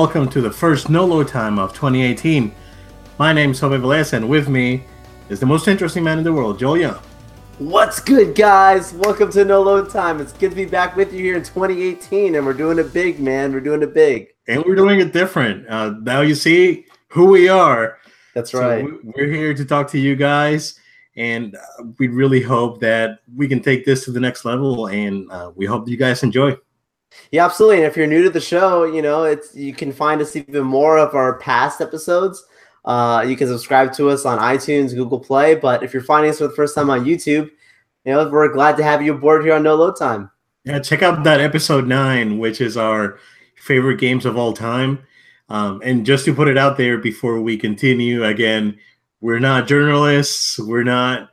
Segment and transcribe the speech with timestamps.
[0.00, 2.54] Welcome to the first no load time of 2018.
[3.18, 4.82] My name is Jose Velez, and with me
[5.28, 6.98] is the most interesting man in the world, Joel Young.
[7.58, 8.94] What's good, guys?
[8.94, 10.18] Welcome to No Load Time.
[10.18, 13.20] It's good to be back with you here in 2018, and we're doing it big,
[13.20, 13.52] man.
[13.52, 14.28] We're doing it big.
[14.48, 15.68] And we're doing it different.
[15.68, 17.98] Uh, now you see who we are.
[18.34, 18.82] That's right.
[18.82, 20.80] So we're here to talk to you guys,
[21.18, 25.30] and uh, we really hope that we can take this to the next level, and
[25.30, 26.56] uh, we hope you guys enjoy.
[27.30, 27.78] Yeah, absolutely.
[27.78, 30.64] And if you're new to the show, you know, it's you can find us even
[30.64, 32.44] more of our past episodes.
[32.84, 35.54] Uh, you can subscribe to us on iTunes, Google Play.
[35.54, 37.50] But if you're finding us for the first time on YouTube,
[38.04, 40.30] you know, we're glad to have you aboard here on No Load Time.
[40.64, 43.18] Yeah, check out that episode nine, which is our
[43.56, 45.00] favorite games of all time.
[45.48, 48.78] Um, and just to put it out there before we continue, again,
[49.20, 50.58] we're not journalists.
[50.58, 51.30] We're not.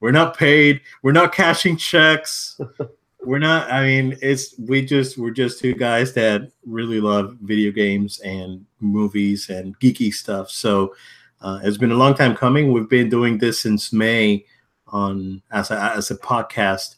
[0.00, 0.80] We're not paid.
[1.02, 2.60] We're not cashing checks.
[3.24, 3.70] we're not.
[3.70, 8.64] I mean, it's we just we're just two guys that really love video games and
[8.80, 10.50] movies and geeky stuff.
[10.50, 10.94] So
[11.40, 12.72] uh, it's been a long time coming.
[12.72, 14.44] We've been doing this since May
[14.88, 16.96] on as a as a podcast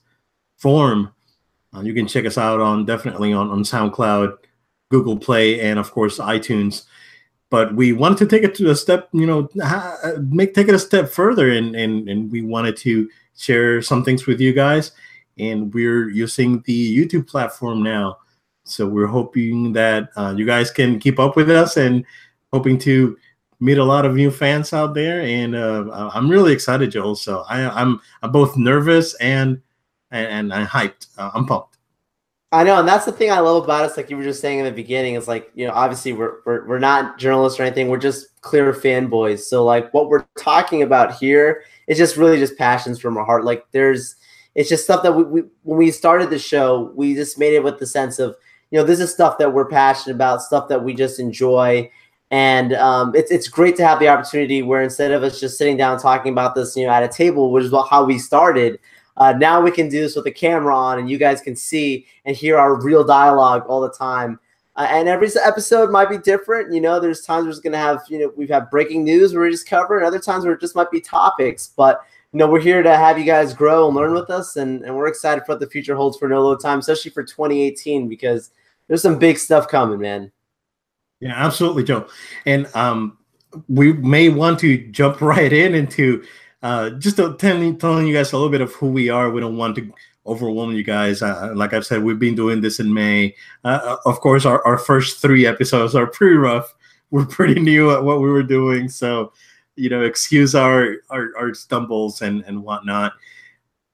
[0.57, 1.13] form.
[1.75, 4.37] Uh, you can check us out on definitely on on SoundCloud
[4.91, 6.85] Google Play, and of course iTunes.
[7.51, 9.49] But we wanted to take it to a step, you know,
[10.21, 14.27] make take it a step further, and and and we wanted to share some things
[14.27, 14.93] with you guys.
[15.39, 18.19] And we're using the YouTube platform now,
[18.65, 22.05] so we're hoping that uh, you guys can keep up with us, and
[22.53, 23.17] hoping to
[23.61, 25.21] meet a lot of new fans out there.
[25.23, 27.17] And uh, I'm really excited, Joel.
[27.17, 29.61] So I, I'm I'm both nervous and
[30.11, 31.09] and, and I'm hyped.
[31.19, 31.79] Uh, I'm pumped.
[32.53, 33.97] I know, and that's the thing I love about us.
[33.97, 36.65] Like you were just saying in the beginning, it's like you know, obviously we're we're,
[36.69, 37.89] we're not journalists or anything.
[37.89, 39.41] We're just clear fanboys.
[39.41, 43.45] So like what we're talking about here is just really just passions from our heart.
[43.45, 44.15] Like there's,
[44.55, 47.65] it's just stuff that we, we when we started the show, we just made it
[47.65, 48.37] with the sense of
[48.71, 51.91] you know this is stuff that we're passionate about, stuff that we just enjoy,
[52.31, 55.77] and um, it's it's great to have the opportunity where instead of us just sitting
[55.77, 58.79] down talking about this, you know, at a table, which is how we started
[59.17, 62.07] uh, now we can do this with a camera on, and you guys can see
[62.25, 64.39] and hear our real dialogue all the time.
[64.77, 66.73] Uh, and every episode might be different.
[66.73, 69.43] You know, there's times we're just gonna have, you know, we've had breaking news where
[69.43, 70.05] we're just covering.
[70.05, 71.73] Other times where it just might be topics.
[71.77, 72.01] But
[72.35, 74.97] you know, we're here to have you guys grow and learn with us, and, and
[74.97, 78.51] we're excited for what the future holds for No Load Time, especially for 2018, because
[78.89, 80.33] there's some big stuff coming, man.
[81.21, 82.09] Yeah, absolutely, Joe.
[82.45, 83.19] And um,
[83.69, 86.25] we may want to jump right in into
[86.65, 89.31] uh, just telling, telling you guys a little bit of who we are.
[89.31, 89.93] We don't want to
[90.27, 91.23] overwhelm you guys.
[91.23, 93.37] Uh, like I've said, we've been doing this in May.
[93.63, 96.75] Uh, uh, of course, our, our first three episodes are pretty rough.
[97.13, 99.33] We're pretty new at what we were doing, so
[99.77, 103.13] you know, excuse our our, our stumbles and and whatnot.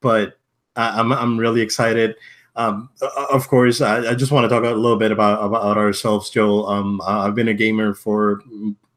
[0.01, 0.39] But
[0.77, 2.17] I'm I'm really excited.
[2.57, 2.91] Um,
[3.31, 6.67] of course, I, I, just want to talk a little bit about about ourselves, Joel.
[6.67, 8.43] Um, I've been a gamer for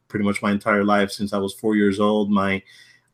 [0.08, 2.32] pretty much my entire life since I was four years old.
[2.32, 2.62] My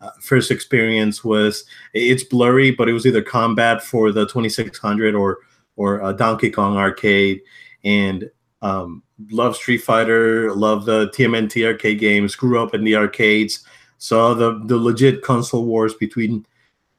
[0.01, 5.39] uh, first experience was it's blurry, but it was either combat for the 2600 or
[5.75, 7.41] or uh, Donkey Kong arcade,
[7.83, 8.29] and
[8.61, 12.35] um, love Street Fighter, love the TMNT arcade games.
[12.35, 13.65] Grew up in the arcades,
[13.97, 16.45] saw the the legit console wars between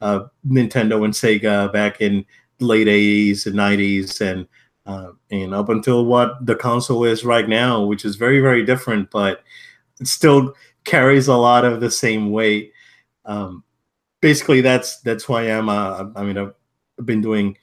[0.01, 2.25] uh, Nintendo and Sega back in
[2.61, 4.47] late 80s and 90s, and
[4.87, 9.11] uh, and up until what the console is right now, which is very very different,
[9.11, 9.43] but
[10.01, 10.55] it still
[10.85, 12.73] carries a lot of the same weight
[13.27, 13.65] um,
[14.21, 15.69] basically that's that's why I'm.
[15.69, 16.55] Uh, I mean, I've
[17.05, 17.57] been doing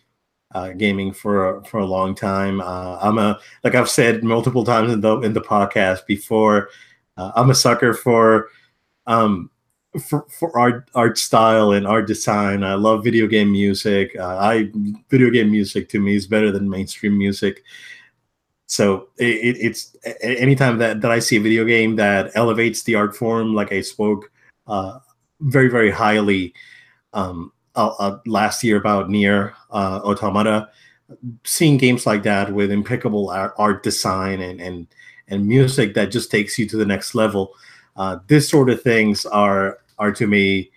[0.54, 2.62] uh, gaming for for a long time.
[2.62, 6.70] Uh, I'm a like I've said multiple times in the in the podcast before.
[7.18, 8.50] Uh, I'm a sucker for
[9.08, 9.50] um,
[10.00, 12.64] for, for art art style and art design.
[12.64, 14.16] I love video game music.
[14.18, 14.72] Uh, I
[15.10, 17.64] video game music to me is better than mainstream music.
[18.68, 23.16] So it, it's anytime that, that I see a video game that elevates the art
[23.16, 24.30] form, like I spoke
[24.68, 25.00] uh,
[25.42, 26.54] very very highly
[27.14, 30.70] um, uh, uh, last year about NieR uh, Automata.
[31.46, 34.88] Seeing games like that with impeccable art, art, design and and
[35.30, 37.54] and music that just takes you to the next level.
[37.96, 40.70] Uh, this sort of things are are to me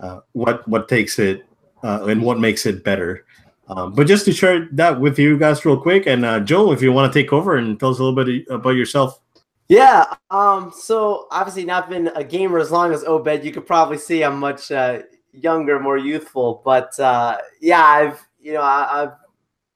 [0.00, 1.44] uh, what what takes it
[1.84, 3.24] uh, and what makes it better.
[3.68, 6.80] Um, but just to share that with you guys real quick, and uh, Joel, if
[6.80, 9.20] you want to take over and tell us a little bit about yourself.
[9.68, 10.06] Yeah.
[10.30, 10.72] Um.
[10.74, 13.44] So obviously, not been a gamer as long as Obed.
[13.44, 15.02] You could probably see I'm much uh,
[15.42, 16.62] younger, more youthful.
[16.64, 19.16] But uh, yeah, I've you know I, have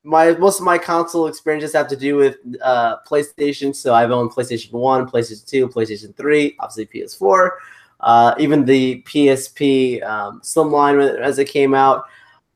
[0.05, 3.75] my most of my console experiences have to do with uh, PlayStation.
[3.75, 7.51] So I've owned PlayStation One, PlayStation Two, PlayStation Three, obviously PS4,
[8.01, 12.05] uh, even the PSP um, Slimline as it came out.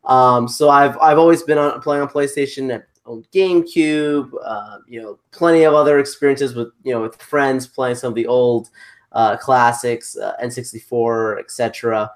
[0.05, 4.31] Um, so I've I've always been on, playing on PlayStation owned GameCube.
[4.45, 8.15] Uh, you know, plenty of other experiences with you know with friends playing some of
[8.15, 8.71] the old
[9.13, 12.11] uh, classics, uh, N64, etc.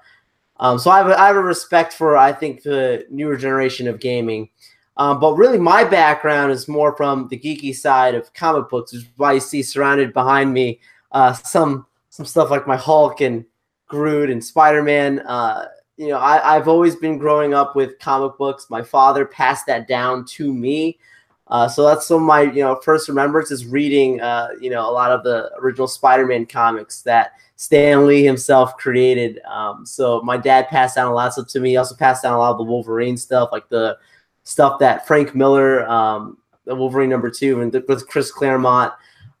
[0.61, 3.87] Um, so I have, a, I have a respect for I think the newer generation
[3.87, 4.49] of gaming.
[4.95, 9.01] Um, but really, my background is more from the geeky side of comic books, which
[9.01, 10.79] is why you see surrounded behind me
[11.11, 13.43] uh, some some stuff like my Hulk and
[13.87, 15.19] Groot and Spider Man.
[15.19, 15.65] Uh,
[15.97, 18.69] you know, I, I've always been growing up with comic books.
[18.69, 20.99] My father passed that down to me.
[21.47, 24.87] Uh, so that's some of my you know first remembrance is reading uh, you know
[24.87, 29.39] a lot of the original Spider-Man comics that Stan Lee himself created.
[29.45, 31.69] Um, so my dad passed down a lot of stuff to me.
[31.69, 33.99] He also passed down a lot of the Wolverine stuff, like the
[34.41, 38.91] stuff that Frank Miller, um, the Wolverine number two, and with Chris Claremont.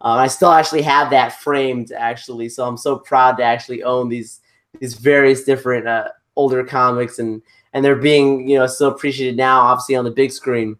[0.01, 4.07] Uh, I still actually have that framed actually, so I'm so proud to actually own
[4.07, 4.41] these
[4.79, 7.41] these various different uh, older comics and
[7.73, 10.77] and they're being you know so appreciated now, obviously on the big screen.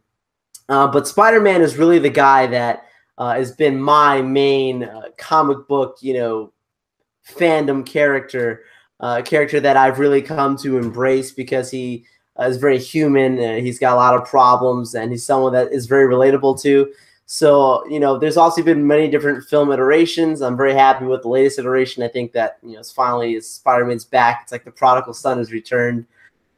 [0.69, 2.85] Uh, but Spider Man is really the guy that
[3.17, 6.53] uh, has been my main uh, comic book, you know,
[7.35, 8.63] fandom character,
[8.99, 12.05] uh, character that I've really come to embrace because he
[12.39, 13.37] uh, is very human.
[13.63, 16.91] he's got a lot of problems, and he's someone that is very relatable to.
[17.25, 20.41] So, you know, there's also been many different film iterations.
[20.41, 22.03] I'm very happy with the latest iteration.
[22.03, 24.41] I think that, you know, it's finally Spider Man's back.
[24.43, 26.05] It's like the prodigal son has returned.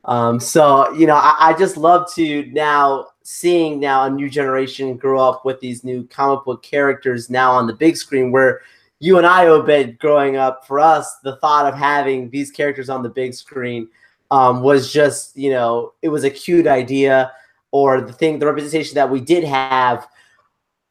[0.06, 4.98] Um, so, you know, I, I just love to now seeing now a new generation
[4.98, 8.62] grow up with these new comic book characters now on the big screen where
[9.04, 13.04] you and I, Obed, growing up, for us, the thought of having these characters on
[13.04, 13.90] the big screen
[14.32, 17.34] um, was just, you know, it was a cute idea,
[17.72, 20.08] or the thing, the representation that we did have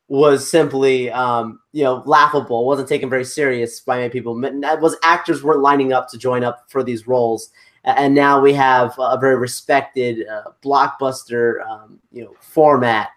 [0.08, 2.66] was simply, um, you know, laughable.
[2.66, 4.38] wasn't taken very serious by many people.
[4.60, 7.48] That was actors weren't lining up to join up for these roles,
[7.84, 13.08] and now we have a very respected uh, blockbuster, um, you know, format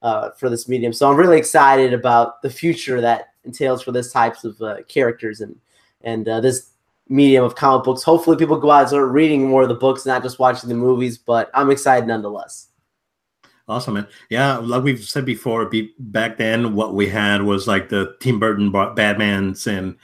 [0.00, 0.94] uh, for this medium.
[0.94, 5.40] So I'm really excited about the future that entails for this types of uh, characters
[5.40, 5.56] and
[6.02, 6.70] and uh, this
[7.08, 8.02] medium of comic books.
[8.02, 10.74] Hopefully, people go out and start reading more of the books, not just watching the
[10.74, 11.18] movies.
[11.18, 12.68] But I'm excited nonetheless.
[13.68, 14.08] Awesome, man.
[14.30, 18.38] Yeah, like we've said before, be, back then what we had was like the Tim
[18.38, 19.96] Burton Batman's and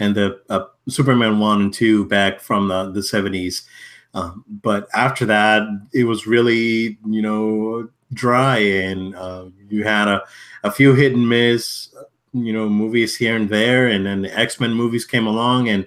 [0.00, 3.68] and the uh, Superman one and two back from the the seventies.
[4.14, 5.62] Um, but after that,
[5.92, 10.22] it was really you know dry, and uh, you had a
[10.64, 11.94] a few hit and miss,
[12.32, 15.86] you know, movies here and there, and then the X Men movies came along, and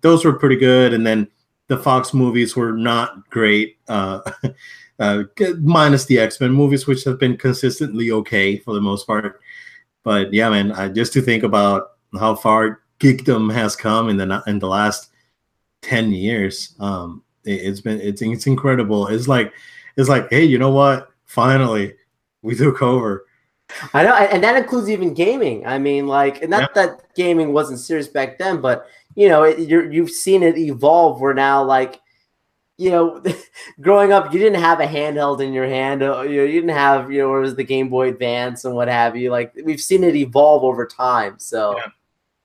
[0.00, 1.28] those were pretty good, and then
[1.68, 3.78] the Fox movies were not great.
[3.88, 4.20] Uh,
[4.98, 5.24] uh,
[5.60, 9.40] minus the X Men movies, which have been consistently okay for the most part.
[10.04, 14.42] But yeah, man, I, just to think about how far geekdom has come in the
[14.46, 15.10] in the last
[15.82, 19.08] ten years, um, it, has been it's it's incredible.
[19.08, 19.52] It's like
[19.96, 21.10] it's like, hey, you know what?
[21.26, 21.94] Finally,
[22.42, 23.26] we took over.
[23.94, 25.66] I know, and that includes even gaming.
[25.66, 26.86] I mean, like, not yeah.
[26.86, 31.20] that gaming wasn't serious back then, but you know, it, you've seen it evolve.
[31.20, 32.00] Where now, like,
[32.78, 33.22] you know,
[33.80, 36.02] growing up, you didn't have a handheld in your hand.
[36.02, 38.74] Uh, you, know, you didn't have, you know, it was the Game Boy Advance and
[38.74, 39.30] what have you.
[39.30, 41.38] Like, we've seen it evolve over time.
[41.38, 41.76] So.
[41.76, 41.86] Yeah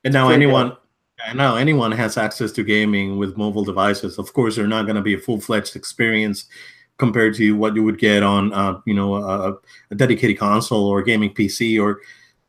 [0.07, 0.71] and now anyone,
[1.27, 4.17] and now anyone has access to gaming with mobile devices.
[4.17, 6.45] Of course, they're not going to be a full fledged experience
[6.97, 9.57] compared to what you would get on, uh, you know, a,
[9.91, 12.01] a, dedicated console or a gaming PC or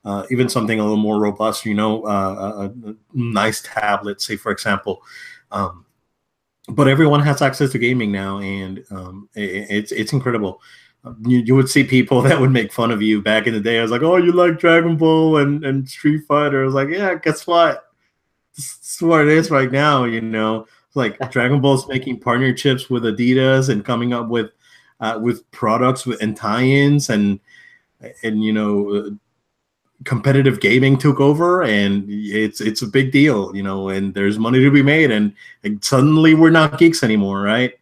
[0.05, 1.67] uh, even something a little more robust.
[1.67, 5.03] You know, uh, a, a, nice tablet, say for example.
[5.51, 5.85] Um,
[6.69, 10.61] but everyone has access to gaming now, and um, it, it's it's incredible
[11.27, 13.79] you, you would see people that would make fun of you back in the day.
[13.79, 16.63] I was like, oh, you like Dragon Ball and, and Street Fighter.
[16.63, 17.85] I was like, yeah, guess what?
[18.57, 20.67] This, is what it is right now, you know.
[20.99, 24.51] Like Dragon Ball's making partnerships with Adidas and coming up with
[25.01, 27.41] uh, with products with and tie-ins and
[28.23, 29.17] and you know
[30.05, 34.61] competitive gaming took over and it's it's a big deal, you know, and there's money
[34.61, 37.73] to be made and, and suddenly we're not geeks anymore, right?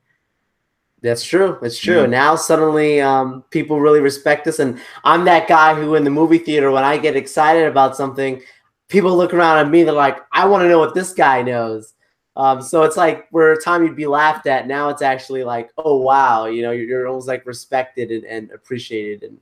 [1.03, 1.59] That's true.
[1.63, 2.01] It's true.
[2.01, 2.07] Yeah.
[2.07, 6.39] Now suddenly um, people really respect us, and I'm that guy who, in the movie
[6.39, 8.43] theater, when I get excited about something,
[8.89, 9.85] people look around at me.
[9.85, 11.93] They're like, "I want to know what this guy knows."
[12.37, 15.71] Um, so it's like where a time you'd be laughed at, now it's actually like,
[15.79, 19.39] "Oh wow," you know, you're, you're almost like respected and, and, appreciated, and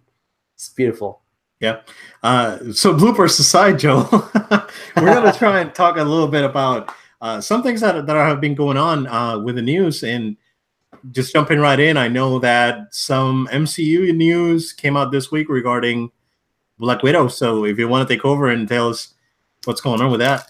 [0.55, 1.21] it's beautiful.
[1.61, 1.81] Yeah.
[2.23, 4.09] Uh, so bloopers aside, Joe,
[4.97, 8.41] we're gonna try and talk a little bit about uh, some things that that have
[8.41, 10.37] been going on uh, with the news and
[11.11, 16.11] just jumping right in, I know that some MCU news came out this week regarding
[16.79, 17.29] Black Widow.
[17.29, 19.15] So if you want to take over and tell us
[19.65, 20.47] what's going on with that.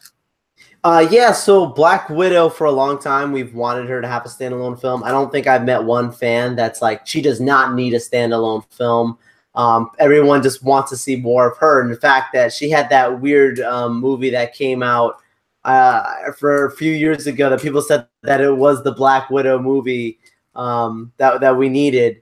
[0.84, 4.28] Uh, yeah, so Black Widow for a long time we've wanted her to have a
[4.28, 5.02] standalone film.
[5.02, 8.70] I don't think I've met one fan that's like she does not need a standalone
[8.70, 9.16] film.
[9.54, 11.80] Um, everyone just wants to see more of her.
[11.80, 15.22] And the fact that she had that weird um, movie that came out
[15.64, 19.58] uh, for a few years ago that people said that it was the Black Widow
[19.58, 20.18] movie
[20.54, 22.20] um, that that we needed,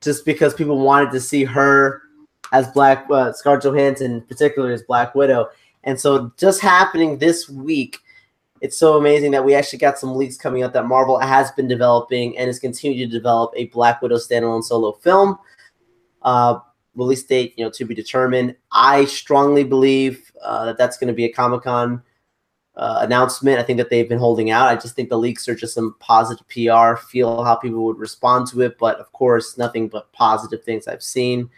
[0.00, 2.02] just because people wanted to see her
[2.50, 5.48] as Black uh, Scarlett Johansson, particularly as Black Widow.
[5.84, 7.98] And so, just happening this week,
[8.60, 11.68] it's so amazing that we actually got some leaks coming out that Marvel has been
[11.68, 15.38] developing and is continuing to develop a Black Widow standalone solo film.
[16.22, 16.58] Uh,
[16.98, 18.56] release date, you know, to be determined.
[18.72, 22.02] I strongly believe uh, that that's going to be a Comic Con
[22.76, 23.58] uh, announcement.
[23.58, 24.68] I think that they've been holding out.
[24.68, 26.96] I just think the leaks are just some positive PR.
[26.96, 31.02] Feel how people would respond to it, but of course, nothing but positive things I've
[31.02, 31.48] seen.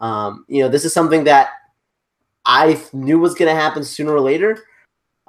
[0.00, 1.50] Um, you know, this is something that
[2.50, 4.64] I knew was going to happen sooner or later.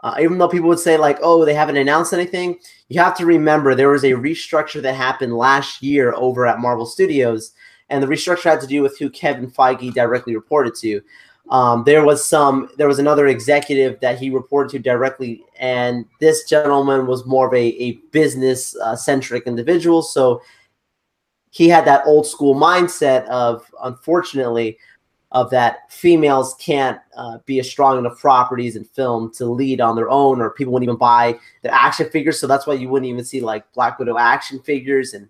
[0.01, 2.57] Uh, even though people would say like, "Oh, they haven't announced anything,"
[2.89, 6.87] you have to remember there was a restructure that happened last year over at Marvel
[6.87, 7.51] Studios,
[7.89, 11.01] and the restructure had to do with who Kevin Feige directly reported to.
[11.51, 16.49] Um, there was some, there was another executive that he reported to directly, and this
[16.49, 20.01] gentleman was more of a, a business uh, centric individual.
[20.01, 20.41] So
[21.51, 24.79] he had that old school mindset of, unfortunately,
[25.31, 29.95] of that females can't uh, be as strong enough properties in film to lead on
[29.95, 32.39] their own, or people wouldn't even buy the action figures.
[32.39, 35.29] So that's why you wouldn't even see like Black Widow action figures, and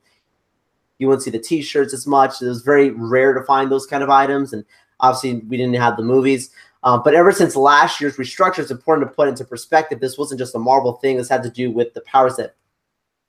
[0.97, 2.41] you wouldn't see the T-shirts as much.
[2.41, 4.65] It was very rare to find those kind of items, and
[4.99, 6.49] obviously we didn't have the movies.
[6.83, 9.99] Um, but ever since last year's restructure, it's important to put into perspective.
[9.99, 11.17] This wasn't just a Marvel thing.
[11.17, 12.55] This had to do with the powers that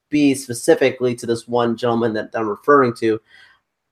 [0.08, 3.20] be, specifically to this one gentleman that I'm referring to.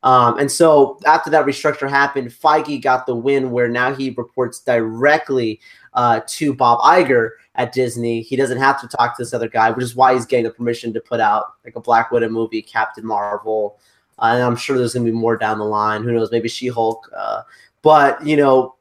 [0.03, 4.61] Um, and so after that restructure happened, Feige got the win where now he reports
[4.61, 5.61] directly
[5.95, 8.23] uh, to Bob Iger at Disney.
[8.23, 10.51] He doesn't have to talk to this other guy, which is why he's getting the
[10.51, 13.79] permission to put out like a Black Widow movie, Captain Marvel.
[14.19, 16.03] Uh, and I'm sure there's going to be more down the line.
[16.03, 16.31] Who knows?
[16.31, 17.11] Maybe She Hulk.
[17.15, 17.43] Uh,
[17.83, 18.77] but, you know,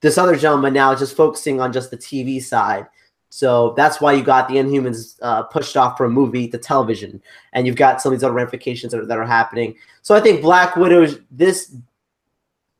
[0.00, 2.86] this other gentleman now is just focusing on just the TV side.
[3.30, 7.22] So that's why you got the Inhumans uh, pushed off from movie to television,
[7.52, 9.76] and you've got some of these other ramifications that are, that are happening.
[10.02, 11.74] So I think Black Widow, this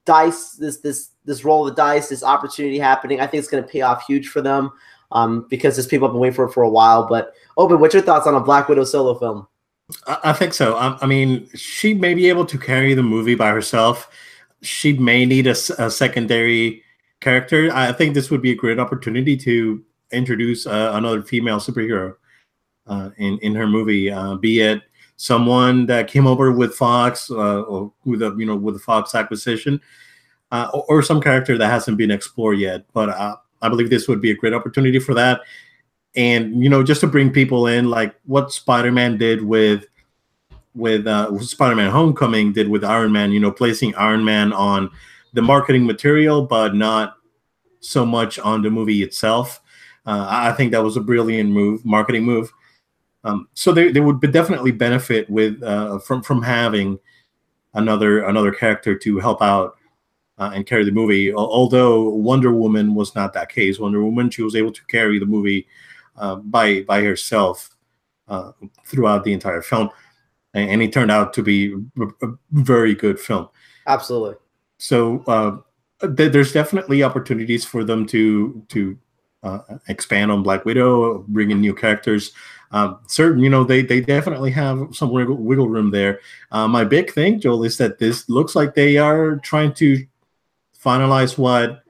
[0.04, 3.62] dice, this this this roll of the dice, this opportunity happening, I think it's going
[3.62, 4.73] to pay off huge for them
[5.12, 7.07] um, because there's people have been waiting for it for a while.
[7.07, 9.47] But Obed, what's your thoughts on a Black Widow solo film?
[10.07, 10.76] I, think so.
[10.76, 14.09] I, I, mean, she may be able to carry the movie by herself.
[14.62, 16.83] She may need a, a secondary
[17.21, 17.71] character.
[17.73, 22.16] I think this would be a great opportunity to introduce uh, another female superhero
[22.86, 24.82] uh, in in her movie, uh, be it
[25.16, 29.14] someone that came over with Fox uh, or with a you know with the Fox
[29.14, 29.80] acquisition,
[30.50, 32.84] uh, or, or, some character that hasn't been explored yet.
[32.94, 35.42] But I believe this would be a great opportunity for that,
[36.16, 39.86] and you know just to bring people in, like what Spider Man did with
[40.74, 41.04] with
[41.42, 43.32] Spider Man Homecoming did with Iron Man.
[43.32, 44.90] You know, placing Iron Man on
[45.32, 47.16] the marketing material, but not
[47.80, 49.60] so much on the movie itself.
[50.07, 52.52] Uh, I think that was a brilliant move, marketing move.
[53.25, 56.99] Um, so they, they would definitely benefit with uh, from from having
[57.75, 59.76] another another character to help out
[60.38, 61.33] uh, and carry the movie.
[61.33, 63.78] Although Wonder Woman was not that case.
[63.78, 65.66] Wonder Woman she was able to carry the movie
[66.16, 67.76] uh, by by herself
[68.28, 68.52] uh,
[68.87, 69.90] throughout the entire film,
[70.54, 71.75] and, and, it turned out to be
[72.23, 73.49] a very good film.
[73.87, 74.37] Absolutely.
[74.78, 75.59] So uh,
[76.16, 78.97] th- there's definitely opportunities for them to to
[79.42, 82.32] uh, expand on Black Widow, bring in new characters.
[82.73, 86.20] Um, certain, you know, they they definitely have some wiggle, wiggle room there.
[86.52, 90.06] Uh, my big thing, Joel, is that this looks like they are trying to
[90.78, 91.82] finalize what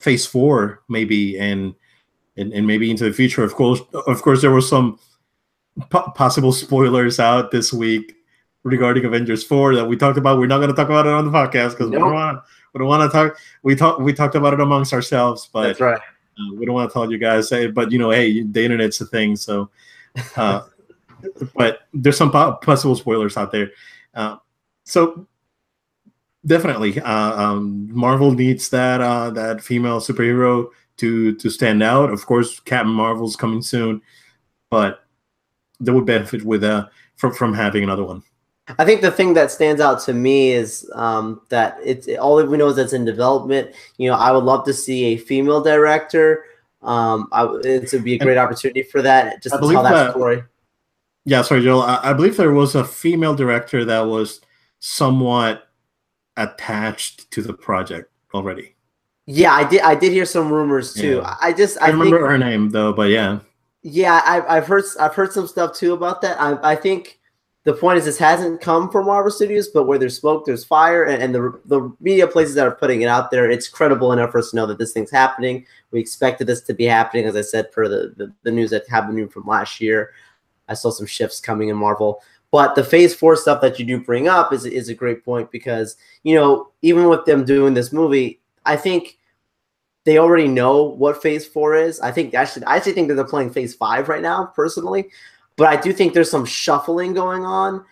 [0.00, 1.74] Phase Four maybe, and
[2.36, 3.44] and, and maybe into the future.
[3.44, 4.98] Of course, of course, there were some
[5.90, 8.16] po- possible spoilers out this week
[8.64, 10.38] regarding Avengers Four that we talked about.
[10.38, 11.92] We're not going to talk about it on the podcast because nope.
[11.92, 12.42] we don't want
[12.72, 13.38] we don't want to talk.
[13.62, 16.00] We talk we talked about it amongst ourselves, but that's right
[16.38, 19.00] uh, we don't want to tell you guys, say, but you know, hey, the internet's
[19.00, 19.36] a thing.
[19.36, 19.70] So,
[20.36, 20.62] uh,
[21.54, 23.70] but there's some possible spoilers out there.
[24.14, 24.36] Uh,
[24.84, 25.26] so
[26.46, 32.10] definitely, uh, um, Marvel needs that uh, that female superhero to to stand out.
[32.10, 34.02] Of course, Captain Marvel's coming soon,
[34.70, 35.04] but
[35.80, 36.86] they would benefit with uh
[37.16, 38.22] from from having another one.
[38.66, 42.56] I think the thing that stands out to me is um, that it's all we
[42.56, 43.74] know is that's in development.
[43.98, 46.46] You know, I would love to see a female director.
[46.82, 49.42] Um, I, it would be a great and opportunity for that.
[49.42, 50.42] Just to tell that, that, story.
[51.26, 51.82] Yeah, sorry, Joel.
[51.82, 54.40] I, I, believe there was a female director that was
[54.80, 55.68] somewhat
[56.36, 58.74] attached to the project already.
[59.26, 59.80] Yeah, I did.
[59.80, 61.16] I did hear some rumors too.
[61.16, 61.36] Yeah.
[61.40, 63.40] I just I, I remember think, her name though, but yeah.
[63.82, 66.38] Yeah, I've, I've heard I've heard some stuff too about that.
[66.40, 67.18] I, I think
[67.64, 71.04] the point is this hasn't come from Marvel Studios, but where there's smoke, there's fire,
[71.04, 74.32] and, and, the the media places that are putting it out there, it's credible enough
[74.32, 75.64] for us to know that this thing's happening.
[75.90, 78.86] We expected this to be happening, as I said, per the, the, the news that
[78.88, 80.12] happened from last year.
[80.68, 82.22] I saw some shifts coming in Marvel.
[82.50, 85.50] But the phase four stuff that you do bring up is, is a great point
[85.50, 89.18] because, you know, even with them doing this movie, I think
[90.04, 91.98] they already know what phase four is.
[92.00, 95.10] I think actually I actually think that they're playing phase five right now, personally.
[95.56, 97.84] But I do think there's some shuffling going on,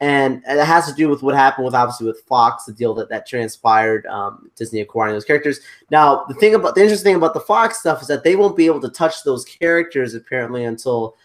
[0.00, 3.08] and it has to do with what happened with obviously with Fox, the deal that
[3.10, 5.60] that transpired, um, Disney acquiring those characters.
[5.90, 8.56] Now, the thing about the interesting thing about the Fox stuff is that they won't
[8.56, 11.16] be able to touch those characters apparently until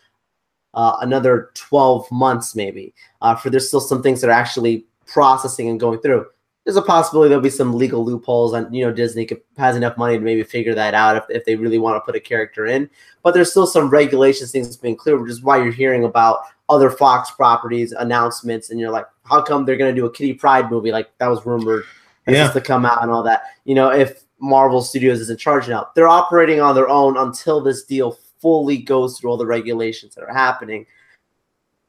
[0.74, 2.94] uh, another 12 months, maybe.
[3.22, 6.26] Uh, for there's still some things that are actually processing and going through
[6.68, 9.98] there's a possibility there'll be some legal loopholes and you know disney could, has enough
[9.98, 12.66] money to maybe figure that out if, if they really want to put a character
[12.66, 12.90] in.
[13.24, 16.90] But there's still some regulations things being clear which is why you're hearing about other
[16.90, 20.70] fox properties announcements and you're like how come they're going to do a Kitty Pryde
[20.70, 20.92] movie?
[20.92, 21.86] Like that was rumored
[22.28, 22.52] yeah.
[22.52, 23.44] to come out and all that.
[23.64, 27.62] You know if marvel studios is in charge now they're operating on their own until
[27.62, 30.86] this deal fully goes through all the regulations that are happening.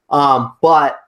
[0.08, 1.00] Um, but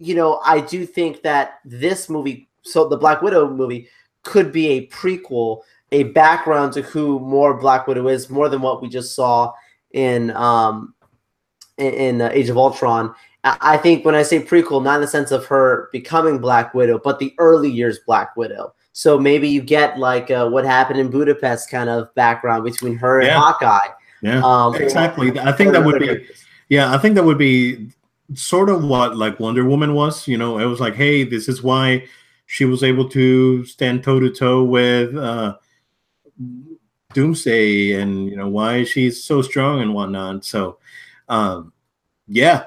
[0.00, 3.88] you know i do think that this movie so the Black Widow movie
[4.22, 5.62] could be a prequel,
[5.92, 9.52] a background to who more Black Widow is, more than what we just saw
[9.92, 10.94] in um
[11.78, 13.14] in, in uh, Age of Ultron.
[13.42, 17.00] I think when I say prequel, not in the sense of her becoming Black Widow,
[17.02, 18.74] but the early years Black Widow.
[18.92, 23.20] So maybe you get like uh, what happened in Budapest kind of background between her
[23.20, 23.38] and yeah.
[23.38, 23.88] Hawkeye.
[24.20, 25.38] Yeah, um, exactly.
[25.38, 26.26] I think that would be.
[26.68, 27.90] Yeah, I think that would be
[28.34, 30.28] sort of what like Wonder Woman was.
[30.28, 32.04] You know, it was like, hey, this is why
[32.50, 35.56] she was able to stand toe to toe with uh,
[37.14, 40.44] Doomsday, and you know why she's so strong and whatnot.
[40.44, 40.78] So,
[41.28, 41.72] um,
[42.26, 42.64] yeah,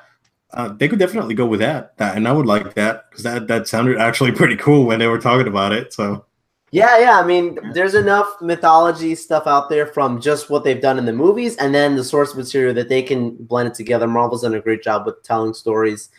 [0.53, 1.97] uh, they could definitely go with that.
[1.97, 5.07] that and I would like that because that that sounded actually pretty cool when they
[5.07, 5.91] were talking about it.
[5.91, 6.25] So.
[6.71, 7.19] Yeah, yeah.
[7.19, 11.13] I mean, there's enough mythology stuff out there from just what they've done in the
[11.13, 14.07] movies, and then the source material that they can blend it together.
[14.07, 16.09] Marvel's done a great job with telling stories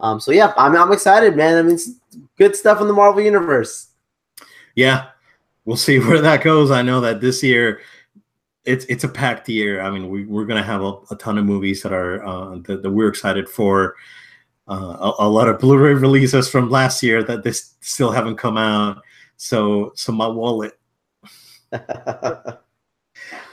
[0.00, 1.56] um, so yeah, I'm I'm excited, man.
[1.56, 1.78] I mean,
[2.36, 3.88] good stuff in the Marvel universe.
[4.74, 5.08] Yeah,
[5.64, 6.70] we'll see where that goes.
[6.70, 7.80] I know that this year
[8.64, 9.80] it's it's a packed year.
[9.80, 12.82] I mean, we, we're gonna have a, a ton of movies that are uh, that,
[12.82, 13.96] that we're excited for.
[14.66, 18.56] Uh, a, a, lot of Blu-ray releases from last year that this still haven't come
[18.56, 19.02] out.
[19.36, 20.72] So, so my wallet.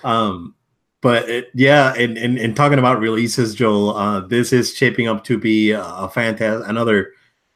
[0.05, 0.55] um,
[1.01, 5.25] but it, yeah, and, and, and talking about releases, Joel, uh, this is shaping up
[5.25, 7.11] to be a fantastic another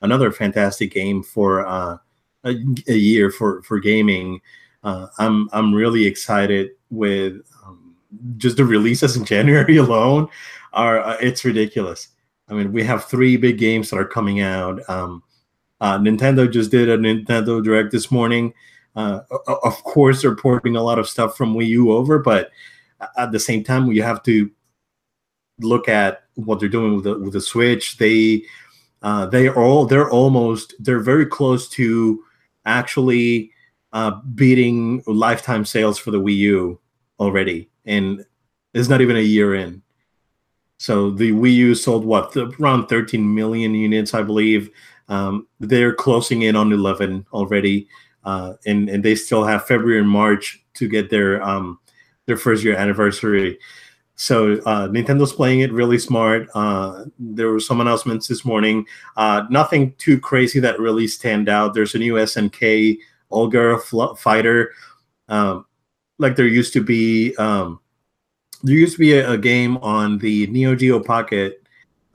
[0.06, 1.98] another fantastic game for uh,
[2.46, 2.56] a,
[2.88, 4.39] a, year for for gaming.
[4.84, 7.96] Uh, I'm I'm really excited with um,
[8.38, 10.30] just the releases in January alone.
[10.72, 12.10] Are uh, it's ridiculous.
[12.48, 14.88] I mean, we have three big games that are coming out.
[14.88, 15.24] Um,
[15.82, 18.54] uh, Nintendo just did a Nintendo Direct this morning.
[18.96, 22.52] Uh, of course, they're porting a lot of stuff from Wii U over, but
[23.18, 24.50] at the same time, you have to
[25.60, 27.98] look at what they're doing with the with the Switch.
[27.98, 28.44] They
[29.06, 32.24] uh, they are all they're almost they're very close to
[32.65, 33.52] actually
[33.94, 36.80] uh, beating lifetime sales for the Wii U
[37.20, 38.26] already, and
[38.74, 39.84] it's not even a year in.
[40.78, 44.72] So the Wii U sold what around 13 million units, I believe.
[45.08, 47.88] Um, they're closing in on 11 already,
[48.24, 51.78] uh, and and they still have February and March to get their um,
[52.26, 53.60] their first year anniversary.
[54.15, 56.47] So uh, Nintendo's playing it really smart.
[56.56, 58.86] Uh, there were some announcements this morning.
[59.17, 61.73] Uh, nothing too crazy that really stand out.
[61.73, 62.97] There's a new SNK
[63.30, 63.80] Olga
[64.17, 64.71] fighter.
[65.28, 65.65] Um,
[66.17, 67.36] like there used to be.
[67.36, 67.80] Um,
[68.63, 71.62] there used to be a, a, game on the Neo Geo Pocket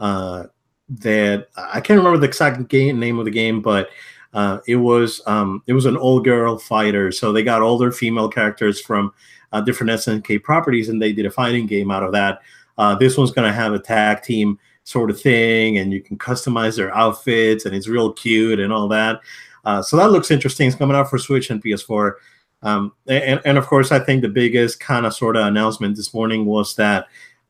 [0.01, 0.47] uh,
[0.89, 3.91] that I can't remember the exact game name of the game, but
[4.33, 7.13] uh, it was um, it was an old girl fighter.
[7.13, 9.13] So they got older female characters from
[9.53, 12.41] uh, different SNK properties, and they did a fighting game out of that.
[12.79, 16.19] Uh, this one's going to have a tag team sort of thing, and you can
[16.19, 19.21] customize their outfits, and it's real cute and all that.
[19.65, 20.67] Uh, so that looks interesting.
[20.67, 22.15] It's coming out for Switch and PS4.
[22.63, 26.13] Um, and, and of course, I think the biggest kind of sort of announcement this
[26.13, 27.07] morning was that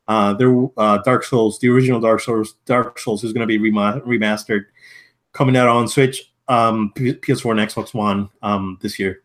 [0.07, 3.59] uh, there, uh, Dark Souls, the original Dark Souls, Dark Souls is going to be
[3.59, 4.65] remastered,
[5.33, 9.23] coming out on Switch, um, PS4 and Xbox One um, this year.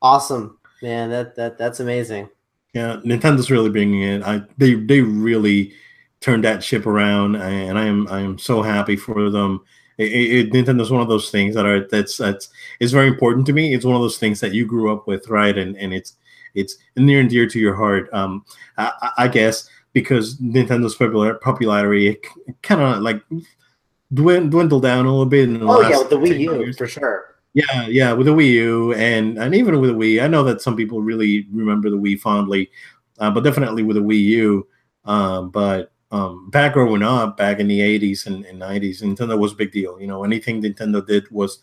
[0.00, 0.58] Awesome.
[0.82, 2.28] Man, that that that's amazing.
[2.74, 4.22] Yeah, Nintendo's really bringing it.
[4.22, 5.72] I they they really
[6.20, 9.62] turned that ship around, and I am I am so happy for them.
[9.98, 13.52] It, it, Nintendo's one of those things that are that's that's is very important to
[13.52, 13.74] me.
[13.74, 15.56] It's one of those things that you grew up with, right?
[15.56, 16.16] And and it's
[16.54, 18.08] it's near and dear to your heart.
[18.12, 18.44] Um,
[18.78, 22.18] I, I guess because Nintendo's popular popularity
[22.62, 23.22] kind of like
[24.12, 25.48] dwindled down a little bit.
[25.48, 26.78] In the oh yeah, with the Wii U years.
[26.78, 27.29] for sure.
[27.54, 30.60] Yeah, yeah, with the Wii U and and even with the Wii, I know that
[30.60, 32.70] some people really remember the Wii fondly,
[33.18, 34.68] uh, but definitely with the Wii U.
[35.04, 39.52] Um, but um, back growing up, back in the '80s and, and '90s, Nintendo was
[39.52, 40.00] a big deal.
[40.00, 41.58] You know, anything Nintendo did was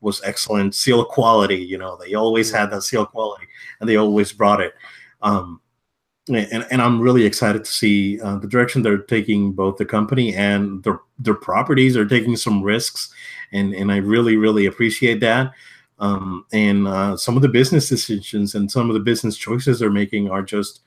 [0.00, 0.74] was excellent.
[0.74, 3.46] Seal quality, you know, they always had that seal quality,
[3.80, 4.74] and they always brought it.
[5.22, 5.60] Um,
[6.28, 9.52] and, and I'm really excited to see uh, the direction they're taking.
[9.52, 13.12] Both the company and their their properties are taking some risks,
[13.52, 15.52] and and I really really appreciate that.
[16.00, 19.90] Um, and uh, some of the business decisions and some of the business choices they're
[19.90, 20.80] making are just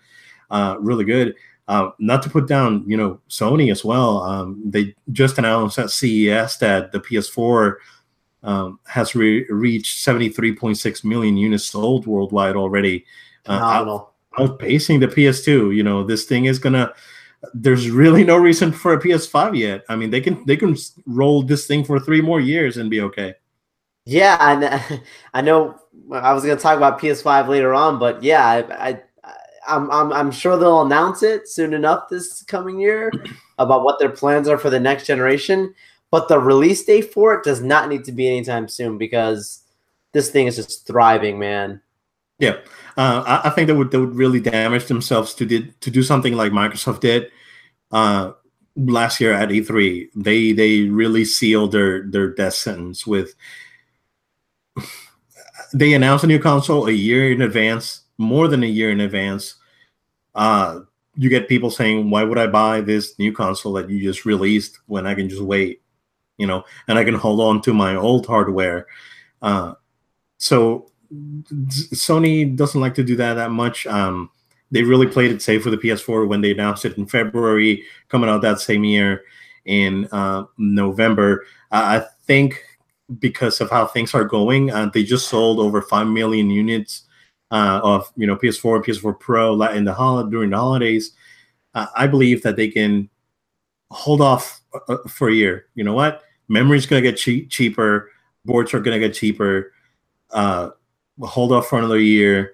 [0.49, 1.35] uh, really good.
[1.67, 4.23] Uh, not to put down, you know, Sony as well.
[4.23, 7.75] Um, they just announced at CES that the PS4
[8.43, 13.05] um, has re- reached 73.6 million units sold worldwide already.
[13.45, 15.75] Uh, Outpacing the PS2.
[15.75, 16.93] You know, this thing is gonna.
[17.53, 19.83] There's really no reason for a PS5 yet.
[19.89, 23.01] I mean, they can they can roll this thing for three more years and be
[23.01, 23.35] okay.
[24.05, 25.01] Yeah, and
[25.33, 25.79] I know
[26.11, 29.01] I was to talk about PS5 later on, but yeah, I, I
[29.67, 33.11] I'm, I'm, I'm sure they'll announce it soon enough this coming year
[33.59, 35.73] about what their plans are for the next generation.
[36.09, 39.63] But the release date for it does not need to be anytime soon because
[40.11, 41.81] this thing is just thriving, man.
[42.37, 42.57] Yeah,
[42.97, 46.03] uh, I, I, think they would they would really damage themselves to did to do
[46.03, 47.31] something like Microsoft did
[47.91, 48.33] uh,
[48.75, 50.09] last year at E3.
[50.15, 53.33] They they really sealed their their death sentence with.
[55.73, 59.55] They announced a new console a year in advance, more than a year in advance.
[60.35, 60.81] Uh,
[61.15, 64.79] you get people saying, "Why would I buy this new console that you just released
[64.87, 65.81] when I can just wait?"
[66.37, 68.87] You know, and I can hold on to my old hardware.
[69.41, 69.75] Uh,
[70.37, 73.85] so Sony doesn't like to do that that much.
[73.87, 74.29] Um,
[74.71, 78.29] they really played it safe with the PS4 when they announced it in February, coming
[78.29, 79.23] out that same year
[79.65, 81.45] in uh, November.
[81.71, 82.63] Uh, I think
[83.19, 87.03] because of how things are going, uh, they just sold over five million units
[87.51, 91.11] uh, of you know PS4, PS4 Pro in the hol- during the holidays.
[91.73, 93.09] Uh, I believe that they can
[93.91, 95.65] hold off uh, for a year.
[95.75, 96.23] You know what?
[96.47, 98.09] Memory's going to get cheap, cheaper.
[98.45, 99.73] Boards are going to get cheaper.
[100.31, 100.71] Uh,
[101.21, 102.53] hold off for another year,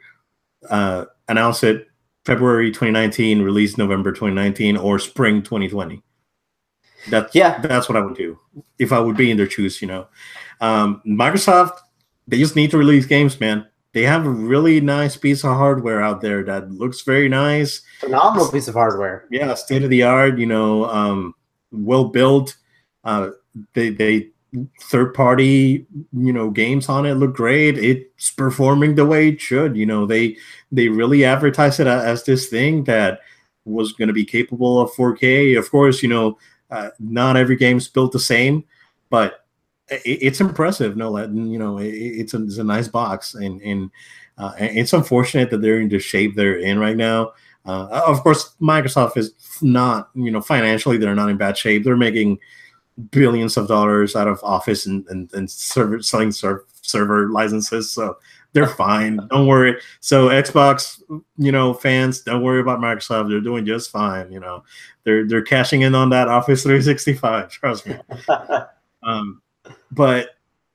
[0.69, 1.87] uh, announce it
[2.25, 6.03] February 2019, release November 2019, or spring 2020.
[7.09, 8.37] That's yeah, that's what I would do
[8.79, 9.81] if I would be in their shoes.
[9.81, 10.07] You know,
[10.59, 11.79] um, Microsoft
[12.27, 13.65] they just need to release games, man.
[13.93, 17.81] They have a really nice piece of hardware out there that looks very nice.
[17.99, 19.25] Phenomenal piece of hardware.
[19.31, 20.37] Yeah, state of the art.
[20.37, 21.33] You know, um,
[21.71, 22.55] well built.
[23.03, 23.29] Uh,
[23.73, 24.29] they they
[24.79, 27.77] third party you know games on it look great.
[27.77, 29.75] It's performing the way it should.
[29.75, 30.37] You know they
[30.71, 33.19] they really advertise it as this thing that
[33.65, 36.37] was going to be capable of 4k of course you know
[36.71, 38.63] uh, not every game's built the same
[39.09, 39.45] but
[39.89, 43.91] it, it's impressive no you know it, it's, a, it's a nice box and and
[44.37, 47.33] uh, it's unfortunate that they're in the shape they're in right now.
[47.65, 51.83] Uh, of course microsoft is not you know financially they're not in bad shape.
[51.83, 52.39] They're making
[53.11, 58.17] billions of dollars out of Office and and, and server selling server server licenses, so
[58.53, 59.19] they're fine.
[59.27, 59.79] Don't worry.
[59.99, 61.01] So Xbox,
[61.37, 63.29] you know, fans, don't worry about Microsoft.
[63.29, 64.31] They're doing just fine.
[64.31, 64.63] You know,
[65.03, 67.49] they're they're cashing in on that Office 365.
[67.51, 67.97] Trust me.
[69.03, 69.41] um,
[69.91, 70.31] but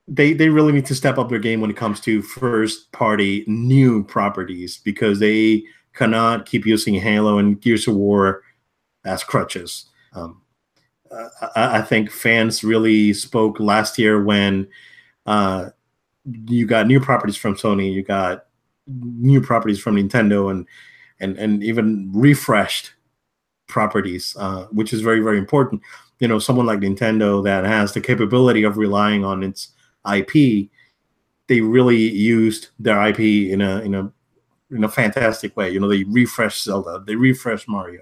[0.07, 3.43] they they really need to step up their game when it comes to first party
[3.47, 8.43] new properties because they cannot keep using Halo and Gears of War
[9.05, 9.89] as crutches.
[10.13, 10.42] Um,
[11.55, 14.67] I, I, think fans really spoke last year when
[15.25, 15.69] uh,
[16.47, 18.45] you got new properties from Sony, you got
[18.87, 20.67] new properties from Nintendo, and
[21.19, 22.93] and and even refreshed
[23.67, 25.81] properties, uh, which is very very important.
[26.19, 29.69] You know, someone like Nintendo that has the capability of relying on its
[30.11, 30.69] IP,
[31.47, 34.11] they really used their IP in a in a
[34.71, 35.69] in a fantastic way.
[35.69, 38.01] You know, they refreshed Zelda, they refreshed Mario.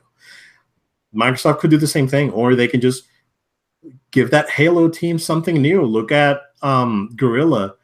[1.15, 3.03] Microsoft could do the same thing, or they can just
[4.11, 5.83] give that Halo team something new.
[5.83, 7.75] Look at um Guerrilla.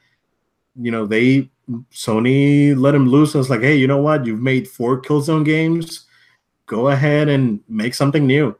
[0.79, 1.49] You know, they
[1.91, 4.25] Sony let him loose and was like, hey, you know what?
[4.25, 6.05] You've made four Killzone games.
[6.65, 8.57] Go ahead and make something new.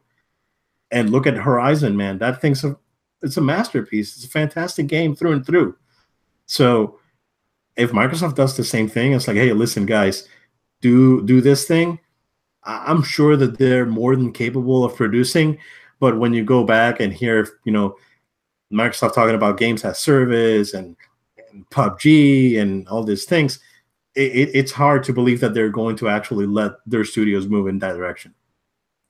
[0.90, 2.18] And look at Horizon, man.
[2.18, 2.76] That thing's a
[3.22, 4.16] it's a masterpiece.
[4.16, 5.76] It's a fantastic game through and through.
[6.46, 6.98] So
[7.76, 10.28] if Microsoft does the same thing, it's like, hey, listen, guys,
[10.80, 11.98] do do this thing
[12.68, 15.58] I'm sure that they're more than capable of producing.
[16.00, 17.96] But when you go back and hear, you know,
[18.72, 20.94] Microsoft talking about games as service and,
[21.50, 23.58] and PUBG and all these things,
[24.14, 27.78] it, it's hard to believe that they're going to actually let their studios move in
[27.78, 28.34] that direction.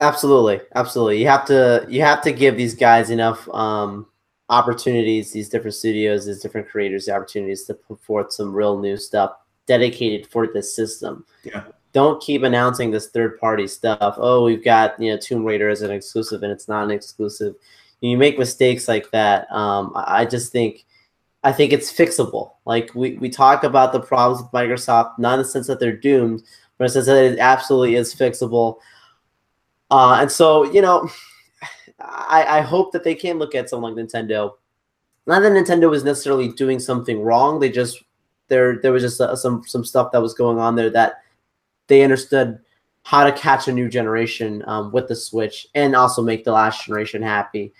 [0.01, 1.19] Absolutely, absolutely.
[1.19, 4.07] You have to you have to give these guys enough um,
[4.47, 8.95] opportunities, these different studios, these different creators, the opportunities to put forth some real new
[8.95, 9.33] stuff
[9.67, 11.25] dedicated for this system.
[11.43, 11.63] Yeah.
[11.91, 14.15] Don't keep announcing this third party stuff.
[14.17, 17.55] Oh, we've got you know Tomb Raider as an exclusive and it's not an exclusive.
[18.01, 19.51] You make mistakes like that.
[19.51, 20.85] Um, I just think
[21.43, 22.51] I think it's fixable.
[22.65, 25.95] Like we, we talk about the problems with Microsoft, not in the sense that they're
[25.95, 26.43] doomed,
[26.77, 28.77] but in the sense that it absolutely is fixable.
[29.89, 31.09] Uh, and so, you know,
[31.99, 34.53] I, I hope that they can look at something like Nintendo.
[35.27, 37.59] Not that Nintendo was necessarily doing something wrong.
[37.59, 38.03] They just
[38.47, 41.21] there there was just uh, some some stuff that was going on there that
[41.89, 42.59] they understood
[43.03, 46.85] how to catch a new generation um, with the Switch and also make the last
[46.85, 47.73] generation happy.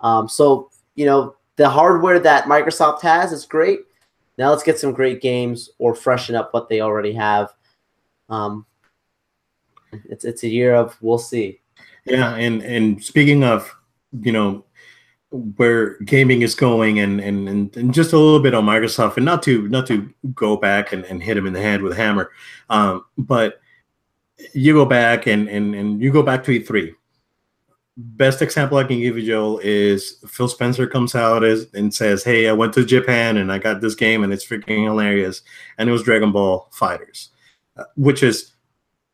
[0.00, 3.80] Um, so you know the hardware that Microsoft has is great.
[4.38, 7.52] Now let's get some great games or freshen up what they already have.
[8.28, 8.64] Um,
[10.08, 11.60] it's it's a year of we'll see.
[12.04, 13.74] Yeah, and and speaking of,
[14.20, 14.64] you know,
[15.32, 19.24] where gaming is going and, and and and just a little bit on Microsoft and
[19.24, 21.96] not to not to go back and, and hit him in the head with a
[21.96, 22.30] hammer.
[22.68, 23.60] Um, but
[24.54, 26.94] you go back and and and you go back to E3.
[27.96, 32.24] Best example I can give you, Joel, is Phil Spencer comes out as, and says,
[32.24, 35.42] Hey, I went to Japan and I got this game and it's freaking hilarious.
[35.76, 37.28] And it was Dragon Ball FighterZ,
[37.76, 38.52] uh, which is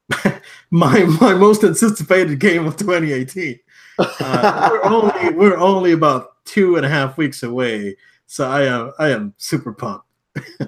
[0.70, 3.59] my my most anticipated game of 2018.
[3.98, 8.92] Uh, we're only we're only about two and a half weeks away, so I am
[8.98, 10.06] I am super pumped.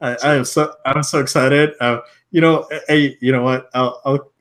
[0.00, 1.74] I, I, am so I'm so excited.
[1.80, 3.68] Uh, you know, hey, you know what?
[3.74, 4.32] I'll I'll,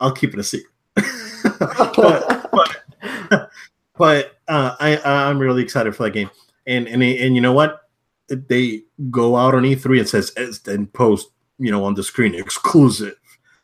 [0.00, 0.72] I'll keep it a secret.
[0.94, 3.50] but but,
[3.96, 6.30] but uh, I I'm really excited for that game.
[6.66, 7.80] And and and you know what?
[8.28, 13.14] They go out on E3 and says and post you know on the screen exclusive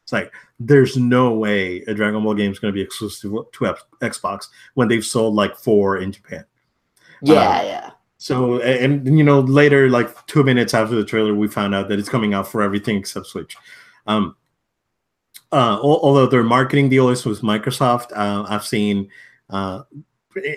[0.08, 3.74] it's like there's no way a Dragon Ball game is going to be exclusive to
[4.00, 6.46] Xbox when they've sold like four in Japan.
[7.20, 7.90] Yeah, um, yeah.
[8.16, 11.90] So and, and, you know later, like two minutes after the trailer, we found out
[11.90, 13.54] that it's coming out for everything except Switch.
[14.06, 14.34] Um,
[15.52, 19.10] uh, although their marketing deal is with Microsoft, uh, I've seen,
[19.50, 19.82] uh,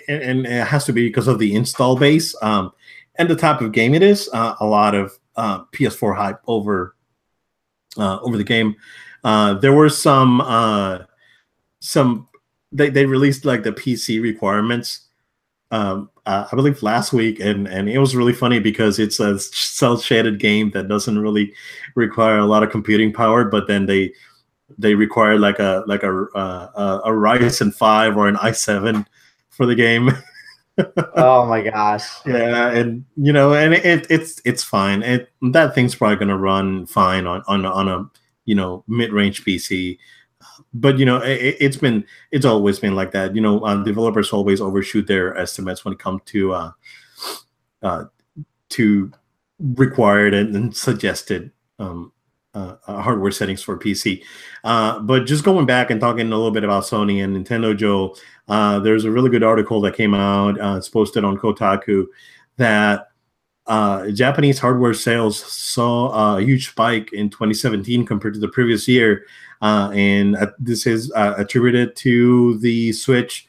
[0.08, 2.72] and, and, it has to be because of the install base um,
[3.16, 4.30] and the type of game it is.
[4.32, 6.96] Uh, a lot of uh, PS4 hype over
[7.98, 8.76] uh, over the game.
[9.24, 10.98] Uh, there were some uh,
[11.80, 12.28] some
[12.72, 15.08] they, they released like the PC requirements.
[15.70, 19.38] Um, uh, I believe last week, and and it was really funny because it's a
[19.38, 21.52] cel shaded game that doesn't really
[21.94, 24.12] require a lot of computing power, but then they
[24.78, 29.06] they require like a like a uh, a Ryzen five or an i7
[29.50, 30.10] for the game.
[31.16, 32.08] oh my gosh!
[32.24, 35.02] Yeah, and you know, and it, it's it's fine.
[35.02, 38.10] It that thing's probably gonna run fine on on on a
[38.44, 39.98] you know mid-range PC.
[40.74, 43.34] But you know it, has been it's always been like that.
[43.34, 46.70] You know, uh, developers always overshoot their estimates when it comes to uh,
[47.82, 48.04] uh,
[48.70, 49.12] to
[49.60, 52.12] required and, and suggested um,
[52.54, 54.22] uh, uh, hardware settings for PC.
[54.64, 58.14] Uh, but just going back and talking a little bit about Sony and Nintendo, Joe,
[58.48, 60.60] uh, there's a really good article that came out.
[60.60, 62.06] Uh, it's posted on Kotaku
[62.56, 63.11] that
[63.66, 69.24] uh, Japanese hardware sales saw a huge spike in 2017 compared to the previous year,
[69.60, 73.48] uh, and uh, this is uh, attributed to the Switch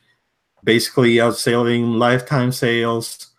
[0.63, 3.31] basically outselling lifetime sales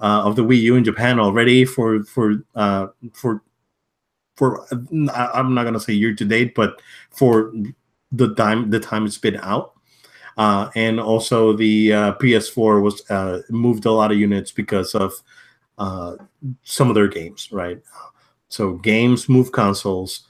[0.00, 3.42] uh, of the Wii U in Japan already for for uh, for
[4.36, 7.52] for I'm not gonna say year to date, but for
[8.12, 9.74] the time the time it's been out.
[10.38, 13.02] and also the PS4 was
[13.50, 15.12] moved a lot of units because of
[15.78, 16.16] uh,
[16.62, 17.80] some of their games, right?
[18.48, 20.26] So games move consoles,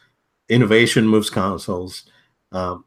[0.49, 2.05] innovation moves consoles.
[2.53, 2.85] Um,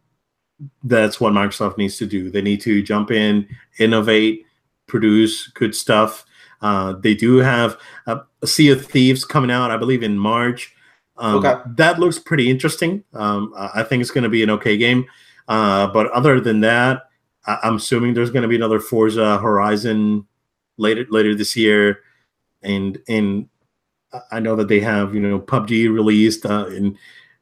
[0.83, 2.31] that's what Microsoft needs to do.
[2.31, 4.45] They need to jump in, innovate,
[4.87, 6.25] produce good stuff.
[6.61, 10.73] Uh, they do have a, a, Sea of Thieves coming out, I believe, in March.
[11.17, 11.61] Um, okay.
[11.75, 13.03] That looks pretty interesting.
[13.13, 15.05] Um, I think it's going to be an okay game.
[15.47, 17.03] Uh, but other than that,
[17.45, 20.25] I- am assuming there's going to be another Forza Horizon
[20.77, 22.01] later later this year
[22.63, 23.49] and and
[24.31, 26.97] I know that they have you know PUBG released uh, in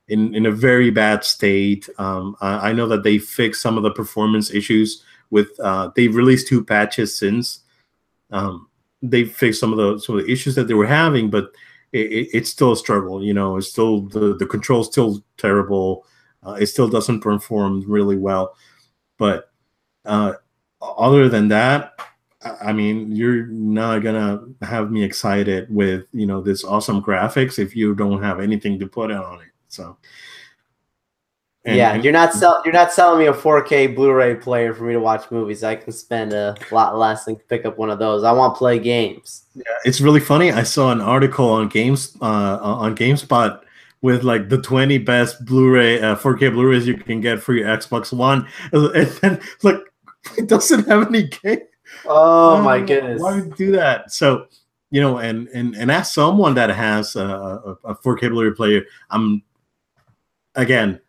[0.07, 1.89] in in a very bad state.
[1.97, 5.49] Um, I, I, know that they fixed some of the performance issues with.
[5.59, 7.61] Uh, they've released two patches since.
[8.31, 8.69] Um,
[9.01, 11.51] they fixed some of the some of the issues that they were having, but
[11.91, 13.23] it, it, it's still a struggle.
[13.23, 16.05] You know, it's still the the control's still terrible.
[16.45, 18.55] Uh, it still doesn't perform really well,
[19.17, 19.51] but
[20.05, 20.33] uh,
[20.81, 21.93] other than that,
[22.61, 27.75] I mean, you're not gonna have me excited with you know this awesome graphics if
[27.75, 29.47] you don't have anything to put on it.
[29.67, 29.97] So,
[31.65, 34.83] And, yeah, and, you're not sell- you're not selling me a 4K Blu-ray player for
[34.83, 35.63] me to watch movies.
[35.63, 38.23] I can spend a lot less and pick up one of those.
[38.23, 39.45] I want to play games.
[39.55, 40.51] Yeah, it's really funny.
[40.51, 43.61] I saw an article on games uh, on GameSpot
[44.01, 48.13] with like the 20 best Blu-ray uh, 4K Blu-rays you can get for your Xbox
[48.13, 49.79] One, and then like
[50.37, 51.61] it doesn't have any game.
[52.05, 53.21] Oh my goodness!
[53.21, 54.11] Why would you do that?
[54.11, 54.47] So
[54.91, 59.43] you know, and and and ask someone that has a, a 4K Blu-ray player, I'm
[60.55, 60.99] again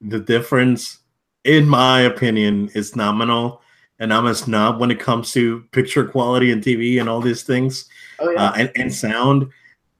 [0.00, 0.98] the difference,
[1.44, 3.62] in my opinion, is nominal.
[4.00, 7.42] And I'm a snob when it comes to picture quality and TV and all these
[7.42, 7.88] things,
[8.20, 8.44] oh, yeah.
[8.44, 9.48] uh, and, and sound.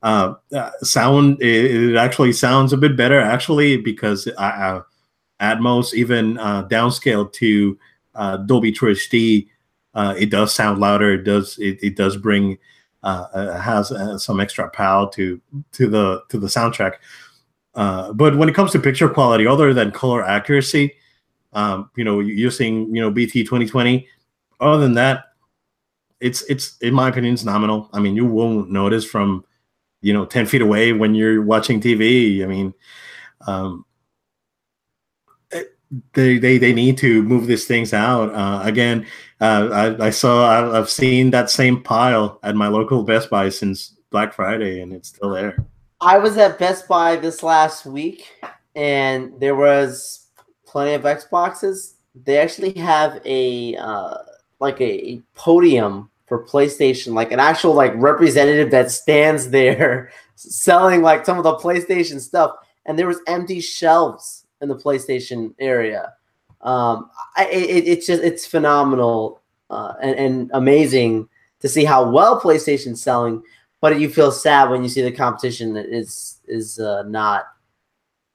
[0.01, 4.81] Uh, uh, sound it, it, actually sounds a bit better actually because uh,
[5.41, 7.77] Atmos even uh, downscaled to
[8.15, 9.49] uh, Dolby True HD.
[9.99, 11.15] Uh, it does sound louder.
[11.15, 12.57] It does it, it does bring
[13.03, 15.41] uh, uh has uh, some extra power to
[15.73, 16.95] to the to the soundtrack.
[17.75, 20.95] Uh, but when it comes to picture quality, other than color accuracy,
[21.53, 24.07] um, you know, using you know BT 2020,
[24.61, 25.33] other than that,
[26.21, 27.91] it's it's in my opinion, it's nominal.
[27.93, 29.45] I mean, you won't notice from
[30.01, 32.45] you know 10 feet away when you're watching TV.
[32.45, 32.73] I mean,
[33.49, 33.85] um,
[35.51, 35.65] eh,
[36.13, 38.33] they they they need to move these things out.
[38.33, 39.05] Uh, again,
[39.41, 43.49] uh, I, I saw I, have seen that same pile at my local Best Buy
[43.49, 45.65] since Black Friday, and it's still there.
[46.01, 48.29] I was at Best Buy this last week,
[48.75, 50.27] and there was
[50.67, 51.95] plenty of Xboxes.
[52.25, 54.19] They actually have a uh,
[54.59, 61.25] like a podium for PlayStation, like an actual like representative that stands there selling like
[61.25, 66.15] some of the PlayStation stuff, and there was empty shelves in the PlayStation area.
[66.61, 69.41] Um, I, it, it's just it's phenomenal
[69.71, 71.29] uh, and, and amazing
[71.61, 73.43] to see how well PlayStation's selling
[73.81, 77.45] but you feel sad when you see the competition is is uh, not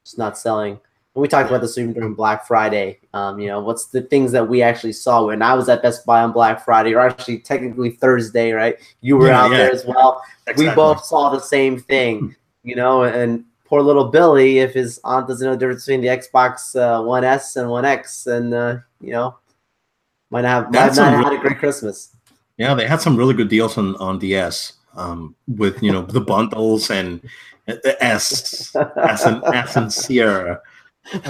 [0.03, 0.73] it's not selling.
[1.15, 2.99] And we talked about this even during Black Friday.
[3.13, 6.05] Um, you know, what's the things that we actually saw when I was at Best
[6.05, 8.77] Buy on Black Friday, or actually technically Thursday, right?
[9.01, 9.57] You were yeah, out yeah.
[9.57, 10.23] there as well.
[10.47, 10.69] Exactly.
[10.69, 15.27] We both saw the same thing, you know, and poor little Billy, if his aunt
[15.27, 18.77] doesn't know the difference between the Xbox uh, One S and One X, and uh,
[19.01, 19.39] you know,
[20.29, 22.15] might have might not have had a great Christmas.
[22.57, 26.21] Yeah, they had some really good deals on on DS um, with you know the
[26.21, 27.19] bundles and
[27.65, 30.61] the S S and S and Sierra,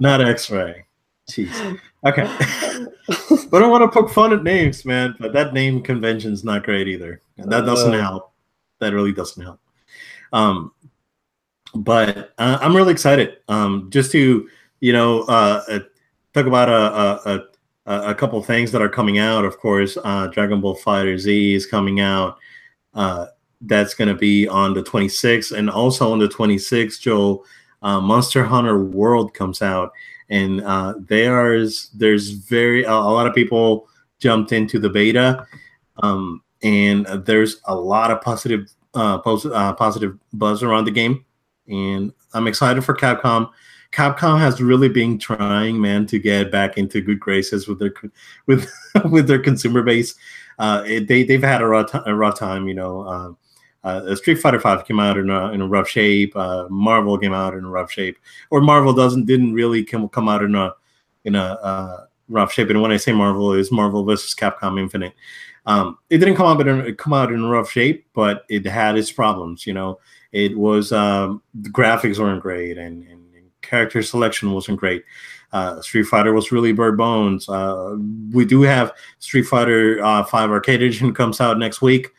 [0.00, 0.86] not X-ray.
[1.30, 1.78] Jeez.
[2.04, 2.24] Okay.
[3.48, 5.14] but I don't want to poke fun at names, man.
[5.20, 7.20] But that name convention's not great either.
[7.36, 8.32] And that doesn't uh, help.
[8.80, 9.60] That really doesn't help.
[10.32, 10.72] Um,
[11.76, 13.38] but uh, I'm really excited.
[13.48, 14.48] Um, just to
[14.80, 15.78] you know uh, uh
[16.34, 17.30] talk about a,
[17.86, 19.44] a, a couple things that are coming out.
[19.44, 22.38] Of course, uh, Dragon Ball FighterZ is coming out.
[22.94, 23.26] Uh,
[23.62, 27.44] that's going to be on the 26th, and also on the 26th, Joe,
[27.82, 29.92] uh, Monster Hunter World comes out,
[30.28, 35.46] and uh, there's there's very a, a, lot of people jumped into the beta,
[36.02, 41.24] um, and there's a lot of positive uh, uh, positive buzz around the game,
[41.68, 43.50] and I'm excited for Capcom
[43.92, 47.94] Capcom has really been trying, man, to get back into good graces with their
[48.46, 48.70] with
[49.10, 50.14] with their consumer base.
[50.58, 53.06] Uh, it, they they've had a rough, a rough time, you know.
[53.08, 53.38] Um,
[53.84, 56.36] uh, Street Fighter Five came out in a, in a rough shape.
[56.36, 58.18] Uh, Marvel came out in a rough shape,
[58.50, 60.74] or Marvel doesn't didn't really come come out in a
[61.24, 62.68] in a uh, rough shape.
[62.68, 65.14] And when I say Marvel, is Marvel versus Capcom Infinite.
[65.66, 68.98] Um, it didn't come out in come out in a rough shape, but it had
[68.98, 69.66] its problems.
[69.66, 70.00] You know,
[70.36, 73.22] it was um, the graphics weren't great, and, and
[73.62, 75.02] character selection wasn't great.
[75.50, 77.48] Uh, Street Fighter was really bare bones.
[77.48, 77.96] Uh,
[78.32, 82.10] we do have Street Fighter uh, Five Arcade Edition comes out next week.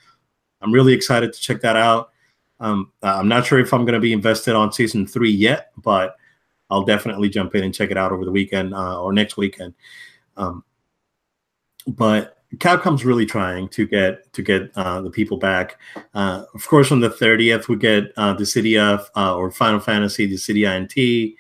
[0.62, 2.10] I'm really excited to check that out.
[2.60, 6.16] Um, I'm not sure if I'm going to be invested on season three yet, but
[6.72, 9.76] I'll definitely jump in and check it out over the weekend uh, or next weekend.
[10.36, 10.64] Um,
[11.86, 15.80] but Capcom's really trying to get to get uh, the people back.
[16.14, 20.82] Uh, of course, on the 30th, we get uh, Dissidia uh, or Final Fantasy Dissidia
[20.82, 21.38] NT.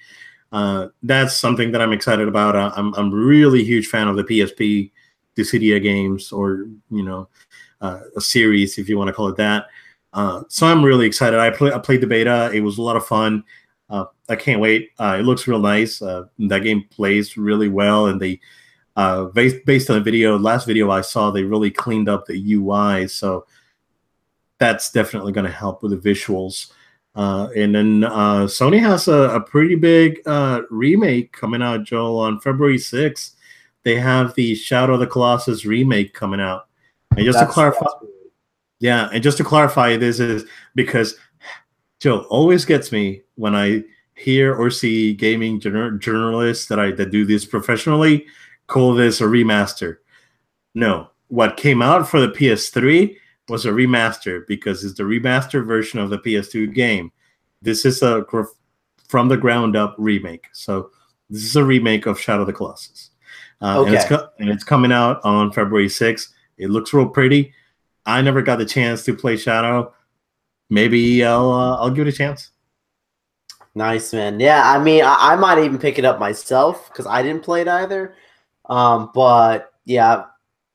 [0.51, 2.55] Uh, that's something that I'm excited about.
[2.55, 4.91] Uh, I'm I'm really huge fan of the PSP the
[5.37, 7.29] Dissidia games, or you know,
[7.79, 9.67] uh, a series if you want to call it that.
[10.49, 11.39] so I'm really excited.
[11.39, 12.51] I play I played the beta.
[12.53, 13.43] It was a lot of fun.
[14.29, 14.89] I can't wait.
[14.99, 15.99] it looks real nice.
[15.99, 18.41] that game plays really well, and they
[18.97, 22.53] uh, based based on the video, last video I saw, they really cleaned up the
[22.53, 23.45] UI, so
[24.57, 26.71] that's definitely going to help with the visuals.
[27.15, 32.19] Uh, and then uh, Sony has a, a pretty big uh, remake coming out, Joel,
[32.19, 33.33] on February 6th.
[33.83, 36.67] They have the Shadow of the Colossus remake coming out.
[37.15, 37.85] And just that's, to clarify,
[38.79, 41.15] yeah, and just to clarify, this is because
[41.99, 43.83] Joel always gets me when I
[44.15, 48.25] hear or see gaming journal- journalists that I that do this professionally
[48.67, 49.97] call this a remaster.
[50.75, 53.15] No, what came out for the PS3
[53.49, 57.11] was a remaster because it's the remaster version of the PS2 game.
[57.61, 58.25] This is a
[59.07, 60.47] from the ground up remake.
[60.51, 60.91] So
[61.29, 63.11] this is a remake of Shadow of the Colossus.
[63.61, 66.29] Uh, and, it's and it's coming out on February 6th.
[66.57, 67.53] It looks real pretty.
[68.05, 69.93] I never got the chance to play Shadow.
[70.69, 72.51] Maybe I'll uh, I'll give it a chance.
[73.73, 74.39] Nice man.
[74.39, 77.61] Yeah, I mean, I, I might even pick it up myself because I didn't play
[77.61, 78.15] it either.
[78.67, 80.25] Um, but yeah,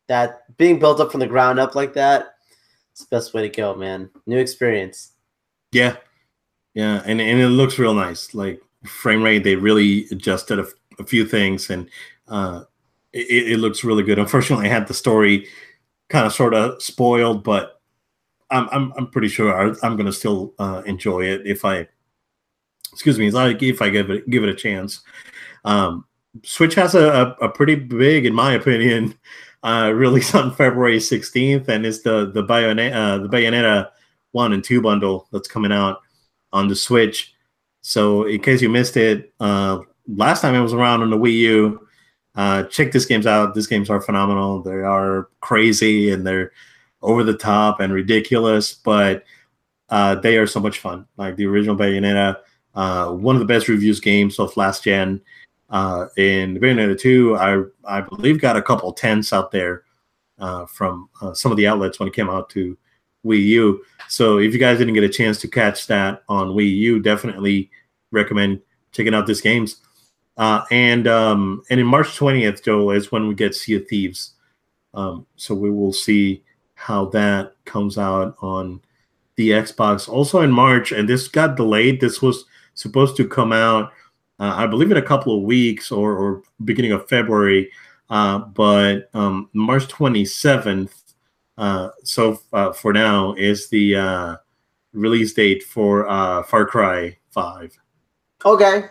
[0.08, 2.34] that being built up from the ground up like that,
[2.92, 4.10] it's the best way to go, man.
[4.26, 5.12] New experience.
[5.72, 5.96] Yeah,
[6.74, 8.34] yeah, and and it looks real nice.
[8.34, 10.66] Like frame rate, they really adjusted a,
[11.06, 11.88] few things, and
[12.28, 12.62] uh,
[13.12, 14.18] it, it looks really good.
[14.18, 15.48] Unfortunately, I had the story
[16.08, 17.80] kind of sort of spoiled, but
[18.50, 21.88] I'm I'm, I'm pretty sure I, I'm going to still uh, enjoy it if I,
[22.92, 25.00] excuse me, if I give it give it a chance.
[25.64, 26.04] Um,
[26.44, 29.14] Switch has a, a, a pretty big, in my opinion,
[29.62, 33.90] uh, release on February 16th, and it's the the Bayonetta uh, the Bayonetta
[34.32, 36.00] one and two bundle that's coming out
[36.52, 37.34] on the Switch.
[37.82, 41.38] So in case you missed it, uh, last time it was around on the Wii
[41.38, 41.88] U.
[42.34, 43.54] Uh, check these games out.
[43.54, 44.62] These games are phenomenal.
[44.62, 46.52] They are crazy and they're
[47.02, 49.24] over the top and ridiculous, but
[49.90, 51.06] uh, they are so much fun.
[51.16, 52.38] Like the original Bayonetta,
[52.74, 55.20] uh, one of the best reviews games of last gen.
[55.72, 59.82] Uh, in Bayonetta 2, I I believe got a couple tens out there
[60.38, 62.76] uh, from uh, some of the outlets when it came out to
[63.24, 63.84] Wii U.
[64.08, 67.70] So if you guys didn't get a chance to catch that on Wii U, definitely
[68.10, 68.60] recommend
[68.92, 69.78] checking out this games.
[70.36, 74.34] Uh, and um, and in March 20th, Joe, is when we get Sea of Thieves.
[74.94, 76.42] Um, so we will see
[76.74, 78.82] how that comes out on
[79.36, 80.08] the Xbox.
[80.08, 82.00] Also in March, and this got delayed.
[82.00, 82.44] This was
[82.74, 83.92] supposed to come out,
[84.42, 87.70] uh, I believe, in a couple of weeks or, or beginning of February.
[88.10, 90.90] Uh, but um, March 27th,
[91.58, 94.36] uh, so uh, for now, is the uh,
[94.92, 97.78] release date for uh, Far Cry 5.
[98.44, 98.86] Okay,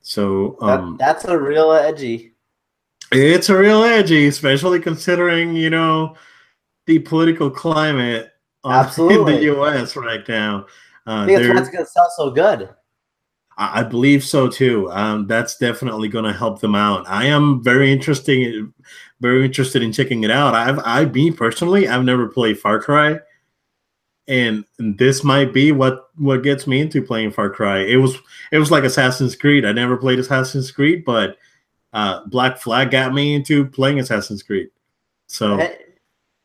[0.00, 2.32] So that, um, that's a real edgy.
[3.10, 6.14] it's a real edgy, especially considering, you know,
[6.86, 8.30] the political climate
[8.62, 9.96] uh, in the U.S.
[9.96, 10.66] right now.
[11.04, 12.68] Uh, I think that's why it's gonna sell so good.
[13.56, 14.90] I I believe so too.
[14.92, 17.08] Um, that's definitely going to help them out.
[17.08, 18.72] I am very interested,
[19.20, 20.54] very interested in checking it out.
[20.54, 23.18] I've, I, me personally, I've never played Far Cry,
[24.28, 27.78] and this might be what what gets me into playing Far Cry.
[27.80, 28.16] It was,
[28.52, 29.64] it was like Assassin's Creed.
[29.64, 31.36] I never played Assassin's Creed, but
[31.92, 34.68] uh, Black Flag got me into playing Assassin's Creed.
[35.28, 35.78] So I-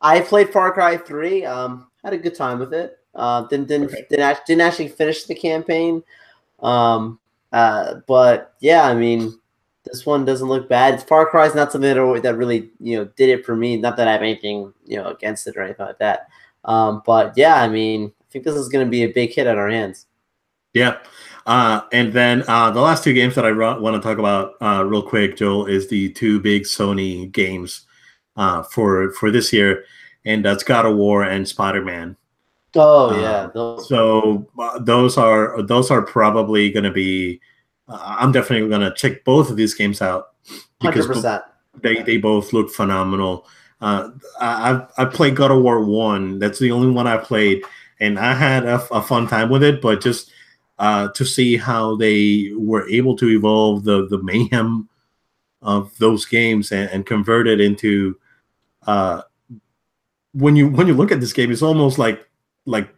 [0.04, 1.44] I played Far Cry Three.
[1.44, 2.98] Um, had a good time with it.
[3.14, 4.04] Uh, didn't didn't Okay.
[4.10, 6.02] didn't, didn't actually finish the campaign.
[6.62, 7.18] Um,
[7.52, 9.38] uh, but yeah, I mean,
[9.84, 10.94] this one doesn't look bad.
[10.94, 13.76] It's Far Cry is not something that, that really you know did it for me.
[13.76, 16.28] Not that I have anything you know against it or anything like that.
[16.64, 19.46] Um, but yeah, I mean, I think this is going to be a big hit
[19.46, 20.06] on our hands.
[20.74, 20.98] Yeah.
[21.44, 24.84] Uh, and then uh, the last two games that I want to talk about uh,
[24.84, 27.84] real quick, Joel, is the two big Sony games
[28.36, 29.84] uh, for for this year,
[30.24, 32.16] and that's God of War and Spider Man.
[32.74, 37.40] Oh Uh, yeah, those- So uh, those are those are probably going to be.
[37.88, 40.28] Uh, I'm definitely going to check both of these games out
[40.80, 41.06] because
[41.82, 43.46] they they both look phenomenal.
[43.80, 44.10] Uh,
[44.40, 46.38] I I've- I played God of War one.
[46.38, 47.64] That's the only one I played,
[48.00, 49.82] and I had a, a fun time with it.
[49.82, 50.30] But just
[50.78, 54.88] uh, to see how they were able to evolve the the mayhem
[55.60, 58.16] of those games and, and convert it into
[58.86, 59.22] uh,
[60.32, 62.26] when you when you look at this game, it's almost like
[62.66, 62.92] like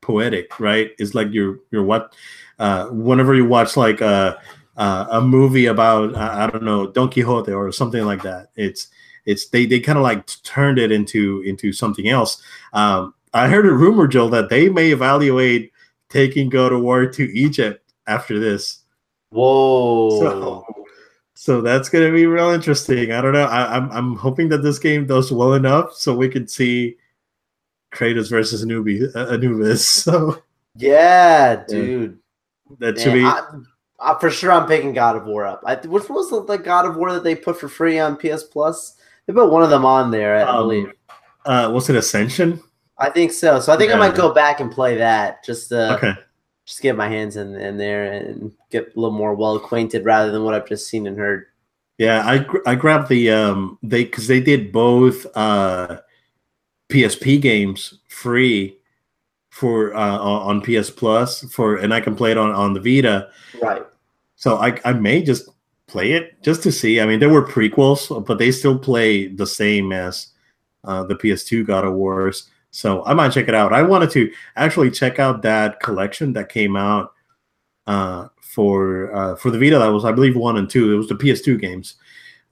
[0.00, 0.92] poetic, right?
[0.98, 2.14] It's like you're you're what
[2.58, 4.40] uh, whenever you watch like a
[4.76, 8.50] uh, a movie about I, I don't know Don Quixote or something like that.
[8.56, 8.88] It's
[9.26, 12.42] it's they they kind of like turned it into into something else.
[12.72, 15.72] Um, I heard a rumor, Joel, that they may evaluate
[16.08, 18.84] taking God of War to Egypt after this.
[19.30, 20.20] Whoa.
[20.20, 20.64] So,
[21.34, 23.12] so that's gonna be real interesting.
[23.12, 23.44] I don't know.
[23.44, 26.96] I, I'm I'm hoping that this game does well enough so we can see
[27.92, 29.14] Kratos versus Anubis.
[29.14, 29.84] Uh, Anubis.
[30.04, 30.42] So
[30.76, 32.18] yeah, dude.
[32.78, 33.24] that should be.
[33.24, 33.42] I,
[34.00, 35.62] I, for sure, I'm picking God of War up.
[35.66, 38.44] I, which was the like, God of War that they put for free on PS
[38.44, 38.94] Plus?
[39.26, 40.92] They put one of them on there, I Um, believe.
[41.46, 42.62] uh, was it Ascension?
[42.98, 43.58] I think so.
[43.60, 43.98] So I think I yeah.
[44.00, 46.14] might go back and play that just to Okay.
[46.64, 50.30] just get my hands in, in there and get a little more well acquainted rather
[50.30, 51.46] than what I've just seen and heard.
[51.98, 55.98] Yeah, I I grabbed the um they because they did both uh
[56.88, 58.78] PSP games free
[59.50, 63.30] for uh, on PS Plus for, and I can play it on on the Vita.
[63.60, 63.84] Right.
[64.36, 65.48] So I I may just
[65.86, 67.00] play it just to see.
[67.00, 70.28] I mean, there were prequels, but they still play the same as
[70.84, 72.48] uh, the PS2 God of Wars.
[72.70, 73.72] So I might check it out.
[73.72, 77.14] I wanted to actually check out that collection that came out
[77.86, 79.78] uh, for uh, for the Vita.
[79.78, 80.92] That was, I believe, one and two.
[80.92, 81.96] It was the PS2 games,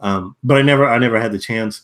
[0.00, 1.82] um, but I never I never had the chance.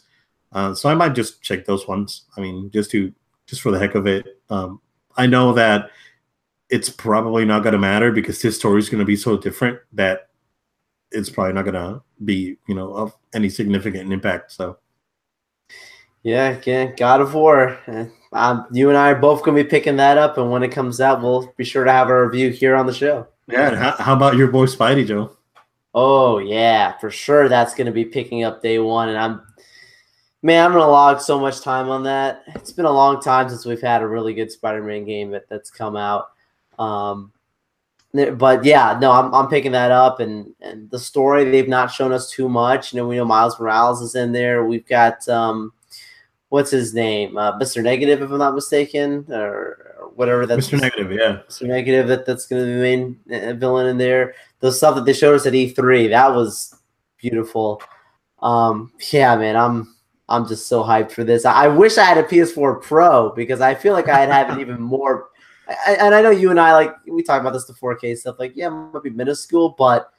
[0.52, 2.26] Uh, so I might just check those ones.
[2.36, 3.12] I mean, just to
[3.46, 4.26] just for the heck of it.
[4.50, 4.80] Um,
[5.16, 5.90] I know that
[6.70, 9.78] it's probably not going to matter because this story is going to be so different
[9.92, 10.28] that
[11.10, 14.52] it's probably not going to be you know of any significant impact.
[14.52, 14.78] So.
[16.24, 17.80] Yeah, again, God of War.
[18.32, 20.70] Um, you and I are both going to be picking that up, and when it
[20.70, 23.26] comes out, we'll be sure to have a review here on the show.
[23.48, 25.36] Yeah, how, how about your boy Spidey, Joe?
[25.94, 27.48] Oh yeah, for sure.
[27.48, 29.42] That's going to be picking up day one, and I'm
[30.42, 32.42] man, I'm going to log so much time on that.
[32.48, 35.70] It's been a long time since we've had a really good Spider-Man game that, that's
[35.70, 36.32] come out.
[36.78, 37.32] Um,
[38.12, 42.12] but yeah, no, I'm, I'm picking that up, and and the story they've not shown
[42.12, 42.92] us too much.
[42.92, 44.66] You know, we know Miles Morales is in there.
[44.66, 45.72] We've got um,
[46.50, 47.82] what's his name, uh, Mr.
[47.82, 50.44] Negative, if I'm not mistaken, or, or whatever.
[50.44, 50.80] That's Mr.
[50.82, 51.66] Negative, yeah, Mr.
[51.66, 52.06] Negative.
[52.06, 54.34] That that's going to be the main uh, villain in there.
[54.60, 56.74] The stuff that they showed us at E3, that was
[57.16, 57.82] beautiful.
[58.40, 59.94] Um, yeah, man, I'm
[60.32, 61.44] I'm just so hyped for this.
[61.44, 64.60] I, I wish I had a PS4 Pro because I feel like I'd have an
[64.62, 65.28] even more
[65.68, 68.36] I, and I know you and I like we talk about this the 4K stuff.
[68.38, 70.10] Like, yeah, it might be minuscule, but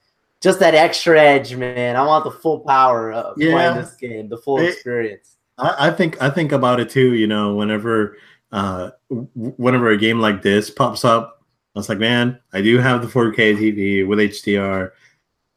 [0.42, 1.96] just that extra edge, man.
[1.96, 3.52] I want the full power of yeah.
[3.52, 5.38] playing this game, the full it, experience.
[5.58, 7.14] I, I, think I think about it too.
[7.14, 8.18] You know, whenever
[8.52, 11.44] uh, whenever a game like this pops up,
[11.76, 14.92] I was like, man, I do have the 4K TV with HDR.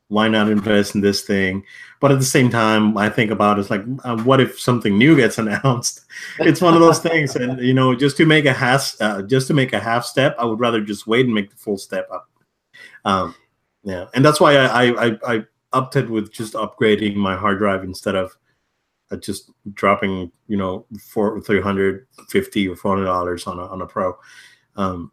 [0.08, 1.64] Why not invest in this thing?
[2.00, 5.16] But at the same time, I think about it's like, uh, what if something new
[5.16, 6.04] gets announced?
[6.38, 9.48] It's one of those things, and you know, just to make a half, uh, just
[9.48, 12.08] to make a half step, I would rather just wait and make the full step
[12.12, 12.28] up.
[13.04, 13.34] Um,
[13.82, 18.14] yeah, and that's why I, I, I opted with just upgrading my hard drive instead
[18.14, 18.36] of
[19.10, 23.66] uh, just dropping, you know, for three hundred fifty or four hundred dollars on a
[23.66, 24.16] on a pro.
[24.76, 25.12] Um,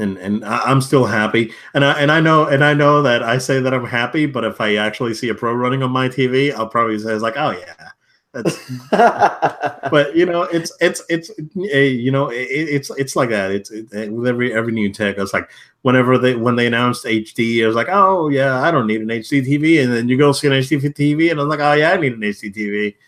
[0.00, 1.52] and and I'm still happy.
[1.74, 4.44] And I and I know and I know that I say that I'm happy, but
[4.44, 7.36] if I actually see a pro running on my TV, I'll probably say it's like,
[7.36, 7.90] oh yeah.
[8.32, 11.30] That's, but you know, it's it's it's
[11.72, 13.50] a you know, it, it's it's like that.
[13.50, 15.18] It's it, with every every new tech.
[15.18, 15.50] I was like,
[15.82, 19.08] whenever they when they announced HD, I was like, oh yeah, I don't need an
[19.08, 19.82] HD TV.
[19.82, 22.12] And then you go see an HD TV, and I'm like, oh yeah, I need
[22.12, 22.94] an HD TV.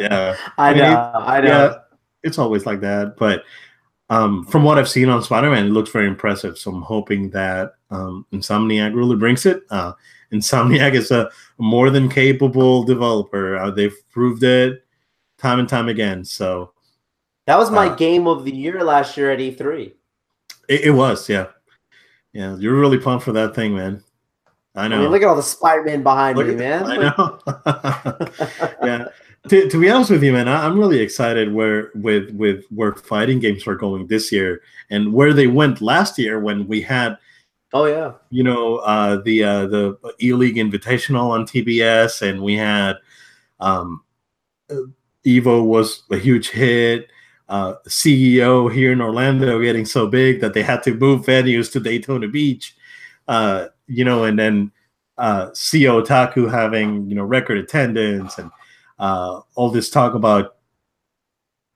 [0.00, 1.48] Yeah, I know, I know.
[1.48, 1.74] Yeah,
[2.24, 3.44] it's always like that, but
[4.10, 6.58] um, from what I've seen on Spider-Man, it looks very impressive.
[6.58, 9.62] So I'm hoping that um, Insomniac really brings it.
[9.70, 9.92] Uh,
[10.32, 13.56] Insomniac is a more than capable developer.
[13.56, 14.84] Uh, they've proved it
[15.38, 16.24] time and time again.
[16.24, 16.72] So
[17.46, 19.92] that was my uh, game of the year last year at E3.
[20.68, 21.46] It, it, was, yeah,
[22.32, 22.56] yeah.
[22.56, 24.02] You're really pumped for that thing, man.
[24.74, 24.96] I know.
[24.96, 26.84] I mean, look at all the Spider-Man behind look me, man.
[26.86, 27.38] I know.
[28.84, 29.08] yeah
[29.48, 32.94] to, to be honest with you, man, I, am really excited where with with where
[32.94, 34.60] fighting games are going this year
[34.90, 37.16] and where they went last year when we had
[37.72, 42.56] oh yeah you know uh, the uh, the E League Invitational on TBS and we
[42.56, 42.96] had
[43.60, 44.02] um,
[45.26, 47.10] Evo was a huge hit.
[47.48, 51.80] Uh, CEO here in Orlando getting so big that they had to move venues to
[51.80, 52.76] Daytona Beach.
[53.26, 54.70] Uh, you know, and then
[55.18, 58.50] uh, CEO Otaku having you know record attendance and
[59.00, 60.56] uh, all this talk about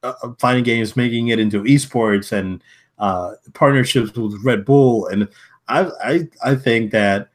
[0.02, 2.62] uh, uh, fighting games making it into esports and
[2.98, 5.26] uh, partnerships with Red Bull, and
[5.66, 7.30] I I, I think that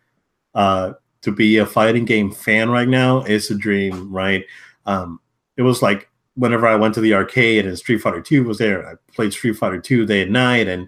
[0.54, 4.46] uh, to be a fighting game fan right now is a dream, right?
[4.86, 5.20] Um,
[5.58, 8.88] it was like whenever I went to the arcade and Street Fighter Two was there,
[8.88, 10.88] I played Street Fighter Two day and night, and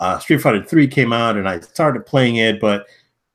[0.00, 2.86] uh, Street Fighter Three came out, and I started playing it, but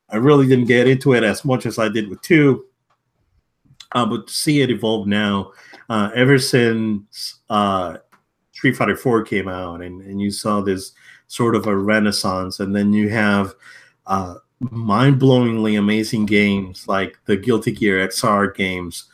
[0.10, 2.67] I really didn't get into it as much as I did with two
[3.94, 5.52] uh, but to see it evolve now,
[5.90, 7.98] uh, ever since uh,
[8.52, 10.92] Street Fighter 4 came out, and, and you saw this
[11.28, 13.54] sort of a renaissance, and then you have
[14.08, 19.06] uh, mind blowingly amazing games like the Guilty Gear Xrd games.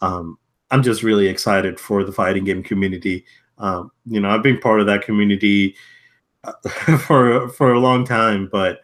[0.00, 0.38] Um,
[0.70, 3.24] I'm just really excited for the fighting game community.
[3.58, 5.76] Um, you know, I've been part of that community
[6.44, 6.52] uh,
[6.98, 8.80] for for a long time, but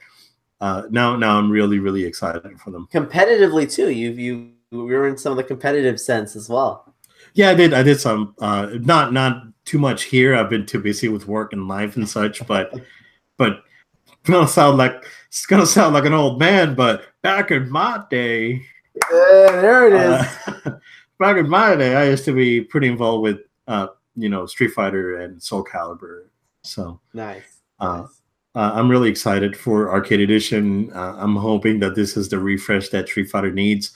[0.61, 2.89] uh, now now I'm really really excited for them.
[2.93, 6.95] Competitively too, you you we were in some of the competitive sense as well.
[7.35, 7.75] Yeah, I did.
[7.75, 8.35] I did some.
[8.39, 10.35] Uh, not not too much here.
[10.35, 12.47] I've been too busy with work and life and such.
[12.47, 12.75] But
[13.37, 13.65] but
[14.07, 16.75] it's gonna sound like it's gonna sound like an old man.
[16.75, 18.63] But back in my day,
[19.11, 20.27] yeah, there it is.
[20.47, 20.79] Uh,
[21.19, 24.73] back in my day, I used to be pretty involved with uh, you know Street
[24.73, 26.27] Fighter and Soul Calibur.
[26.63, 27.61] So nice.
[27.81, 28.23] Uh, nice.
[28.55, 30.91] Uh, I'm really excited for Arcade Edition.
[30.93, 33.93] Uh, I'm hoping that this is the refresh that Street Fighter needs.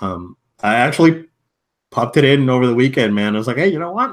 [0.00, 1.26] Um, I actually
[1.90, 3.34] popped it in over the weekend, man.
[3.34, 4.10] I was like, hey, you know what?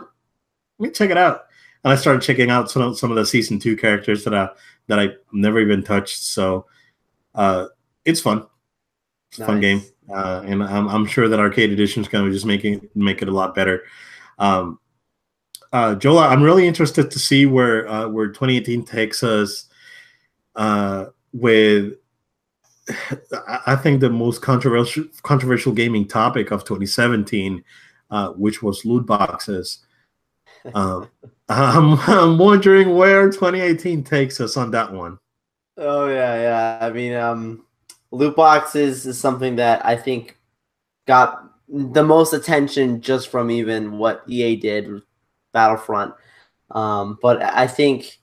[0.80, 1.46] Let me check it out.
[1.84, 4.50] And I started checking out some of, some of the season two characters that I
[4.88, 6.24] that I never even touched.
[6.24, 6.66] So
[7.36, 7.68] uh,
[8.06, 8.46] it's fun.
[9.30, 9.48] It's nice.
[9.48, 9.82] fun game,
[10.14, 13.28] uh, and I'm, I'm sure that Arcade Edition is going to just making make it
[13.28, 13.84] a lot better.
[14.38, 14.80] Um,
[15.72, 19.66] uh, Jola, I'm really interested to see where uh, where 2018 takes us
[20.56, 21.96] uh, with.
[23.66, 27.64] I think the most controversial controversial gaming topic of 2017,
[28.12, 29.80] uh, which was loot boxes.
[30.74, 31.10] Um,
[31.50, 35.20] I'm I'm wondering where 2018 takes us on that one.
[35.76, 36.78] Oh yeah, yeah.
[36.80, 37.66] I mean, um,
[38.12, 40.38] loot boxes is something that I think
[41.06, 45.04] got the most attention just from even what EA did with
[45.52, 46.14] Battlefront.
[46.72, 48.20] Um, but I think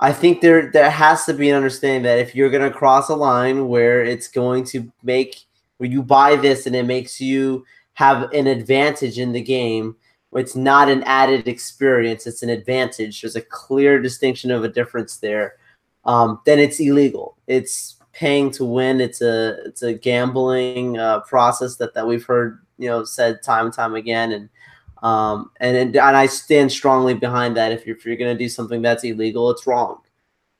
[0.00, 3.08] I think there there has to be an understanding that if you're going to cross
[3.08, 5.40] a line where it's going to make
[5.78, 9.96] where you buy this and it makes you have an advantage in the game,
[10.32, 13.20] it's not an added experience; it's an advantage.
[13.20, 15.56] There's a clear distinction of a difference there.
[16.04, 17.36] Um, then it's illegal.
[17.48, 19.00] It's paying to win.
[19.00, 23.66] It's a it's a gambling uh, process that that we've heard you know said time
[23.66, 24.48] and time again, and
[25.02, 27.72] um, and, and and I stand strongly behind that.
[27.72, 30.00] If you're if you're gonna do something that's illegal, it's wrong.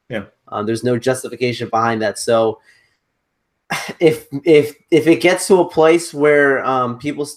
[0.08, 0.26] Yeah.
[0.48, 2.18] Um, there's no justification behind that.
[2.18, 2.60] So
[4.00, 7.28] if if if it gets to a place where um, people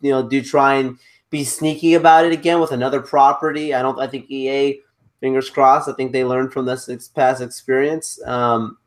[0.00, 0.98] you know do try and
[1.30, 3.98] be sneaky about it again with another property, I don't.
[3.98, 4.80] I think EA,
[5.20, 5.88] fingers crossed.
[5.88, 8.20] I think they learned from this past experience.
[8.24, 8.78] Um,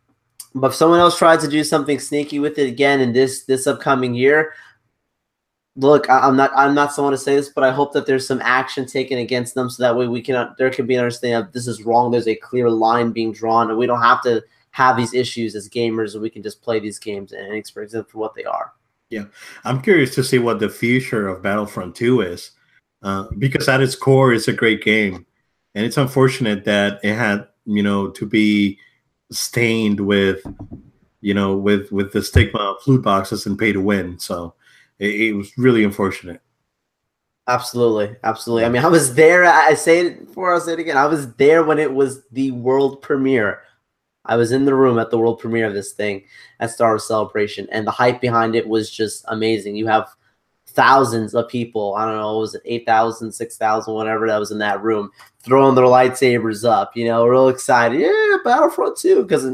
[0.56, 3.68] but if someone else tries to do something sneaky with it again in this this
[3.68, 4.54] upcoming year,
[5.76, 8.28] look, I, am not I'm not someone to say this, but I hope that there's
[8.28, 11.46] some action taken against them so that way we can there can be an understanding
[11.46, 12.12] of this is wrong.
[12.12, 15.70] There's a clear line being drawn, and we don't have to have these issues as
[15.70, 18.74] gamers, and we can just play these games and experience them for what they are.
[19.10, 19.26] Yeah,
[19.66, 22.52] I'm curious to see what the future of Battlefront 2 is,
[23.04, 25.26] uh, because at its core, it's a great game,
[25.76, 28.78] and it's unfortunate that it had you know to be
[29.32, 30.46] stained with
[31.22, 34.20] you know with with the stigma of loot boxes and pay to win.
[34.20, 34.54] So
[35.02, 36.42] it, it was really unfortunate.
[37.48, 38.66] Absolutely, absolutely.
[38.66, 39.44] I mean, I was there.
[39.44, 40.96] I say it before I say it again.
[40.96, 43.64] I was there when it was the world premiere.
[44.26, 46.24] I was in the room at the world premiere of this thing
[46.60, 49.76] at Star Wars Celebration, and the hype behind it was just amazing.
[49.76, 50.08] You have
[50.68, 51.96] thousands of people.
[51.96, 55.10] I don't know, It was it 8,000, 6,000, whatever that was in that room,
[55.44, 58.00] throwing their lightsabers up, you know, real excited.
[58.00, 59.46] Yeah, Battlefront 2, because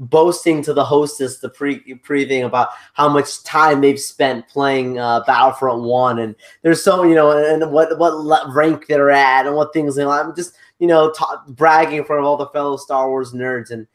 [0.00, 5.22] boasting to the hostess the pre pre about how much time they've spent playing uh,
[5.26, 9.72] Battlefront One, and there's so you know, and what what rank they're at, and what
[9.72, 9.96] things.
[9.96, 11.12] Know, I'm just you know
[11.48, 13.86] bragging in front of all the fellow Star Wars nerds, and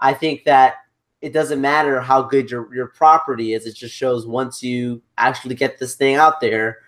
[0.00, 0.76] I think that
[1.20, 3.66] it doesn't matter how good your your property is.
[3.66, 6.78] It just shows once you actually get this thing out there,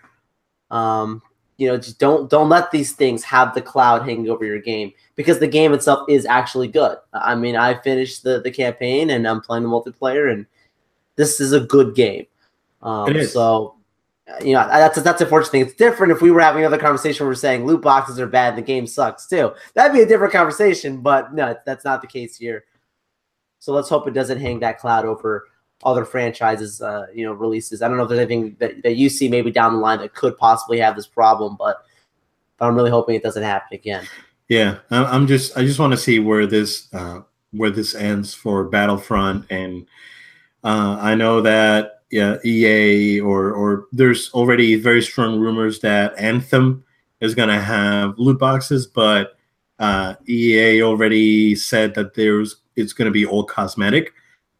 [0.71, 1.21] um,
[1.57, 4.93] you know, just don't don't let these things have the cloud hanging over your game
[5.15, 6.97] because the game itself is actually good.
[7.13, 10.45] I mean, I finished the the campaign and I'm playing the multiplayer, and
[11.15, 12.27] this is a good game.
[12.83, 13.23] Um.
[13.25, 13.75] So,
[14.41, 15.61] you know, that's that's a fortunate thing.
[15.61, 18.55] It's different if we were having another conversation where we're saying loot boxes are bad
[18.55, 19.51] the game sucks too.
[19.73, 22.65] That'd be a different conversation, but no, that's not the case here.
[23.59, 25.47] So let's hope it doesn't hang that cloud over
[25.83, 27.81] other franchises, uh, you know, releases.
[27.81, 30.13] I don't know if there's anything that, that you see maybe down the line that
[30.13, 31.83] could possibly have this problem, but,
[32.57, 34.07] but I'm really hoping it doesn't happen again.
[34.49, 37.21] Yeah, I'm just I just want to see where this uh,
[37.51, 39.85] where this ends for Battlefront, and
[40.63, 46.85] uh, I know that yeah, EA or or there's already very strong rumors that Anthem
[47.19, 49.37] is going to have loot boxes, but
[49.79, 54.13] uh, EA already said that there's it's going to be all cosmetic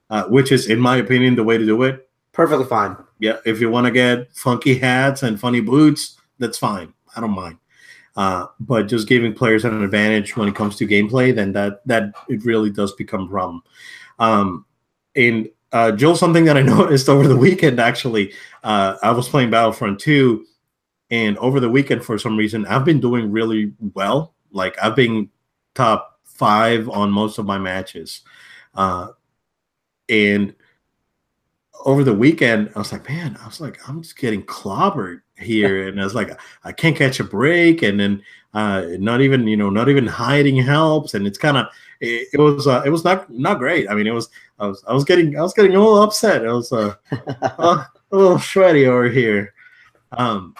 [0.09, 2.09] uh, which is, in my opinion, the way to do it.
[2.31, 2.95] Perfectly fine.
[3.19, 6.93] Yeah, if you want to get funky hats and funny boots, that's fine.
[7.15, 7.57] I don't mind.
[8.15, 12.13] Uh, but just giving players an advantage when it comes to gameplay, then that that
[12.27, 13.61] it really does become a problem.
[14.19, 14.65] Um,
[15.15, 18.33] and uh, Joel, something that I noticed over the weekend, actually,
[18.63, 20.45] uh, I was playing Battlefront 2,
[21.09, 24.33] and over the weekend, for some reason, I've been doing really well.
[24.51, 25.29] Like I've been
[25.75, 28.21] top five on most of my matches.
[28.75, 29.09] Uh,
[30.09, 30.53] and
[31.85, 35.87] over the weekend, I was like, man, I was like, I'm just getting clobbered here.
[35.87, 37.81] And I was like, I can't catch a break.
[37.83, 41.13] And then uh, not even, you know, not even hiding helps.
[41.13, 41.67] And it's kind of,
[42.01, 43.89] it, it, was, uh, it was not, not great.
[43.89, 44.29] I mean, it was,
[44.59, 46.47] I was, I was getting, I was getting a little upset.
[46.47, 49.53] I was uh, a little sweaty over here.
[50.11, 50.55] Um,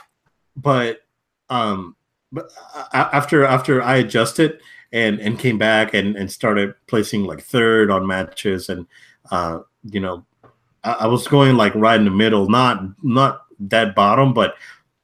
[0.56, 1.02] but
[1.50, 1.96] um,
[2.32, 4.60] but uh, after after I adjusted
[4.92, 8.88] and and came back and and started placing like third on matches and
[9.32, 10.26] uh you know
[10.84, 14.56] I, I was going like right in the middle, not not that bottom, but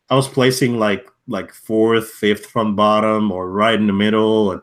[0.09, 4.51] I was placing like like fourth, fifth from bottom or right in the middle.
[4.51, 4.61] And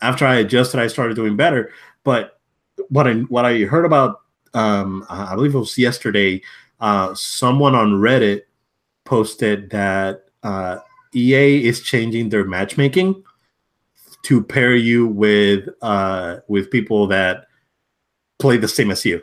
[0.00, 1.72] after I adjusted, I started doing better.
[2.04, 2.38] But
[2.88, 4.20] what I what I heard about,
[4.54, 6.42] um, I believe it was yesterday,
[6.80, 8.42] uh, someone on Reddit
[9.04, 10.78] posted that uh,
[11.14, 13.22] EA is changing their matchmaking
[14.22, 17.46] to pair you with uh, with people that
[18.40, 19.22] play the same as you.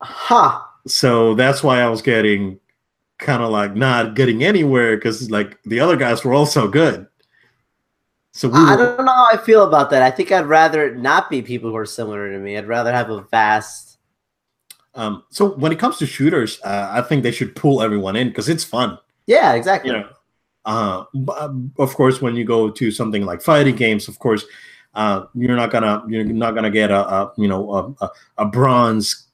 [0.00, 0.60] Huh.
[0.86, 2.58] So that's why I was getting
[3.18, 7.06] kind of like not getting anywhere because like the other guys were also good.
[8.32, 10.02] So we I don't know how I feel about that.
[10.02, 12.56] I think I'd rather not be people who are similar to me.
[12.56, 13.98] I'd rather have a vast.
[14.94, 18.28] Um, so when it comes to shooters, uh, I think they should pull everyone in
[18.28, 18.98] because it's fun.
[19.26, 19.90] Yeah, exactly.
[19.90, 20.08] You know,
[20.64, 21.04] uh,
[21.78, 24.44] of course, when you go to something like fighting games, of course,
[24.94, 29.26] uh, you're not gonna you're not gonna get a, a you know a, a, bronze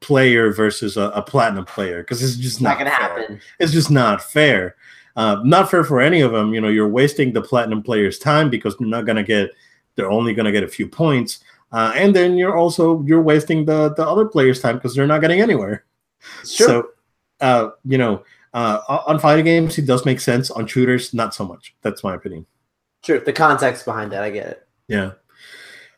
[0.00, 3.00] player versus a, a platinum player because it's just not, not gonna fair.
[3.00, 3.40] happen.
[3.58, 4.76] It's just not fair.
[5.16, 6.54] Uh, not fair for any of them.
[6.54, 9.50] You know, you're wasting the platinum player's time because they're not gonna get.
[9.96, 11.42] They're only gonna get a few points,
[11.72, 15.20] uh, and then you're also you're wasting the the other player's time because they're not
[15.20, 15.84] getting anywhere.
[16.44, 16.66] Sure.
[16.66, 16.88] So,
[17.40, 18.24] uh, you know,
[18.54, 20.50] uh, on fighting games, it does make sense.
[20.50, 21.74] On shooters, not so much.
[21.82, 22.46] That's my opinion.
[23.04, 24.63] Sure, the context behind that, I get it.
[24.88, 25.12] Yeah,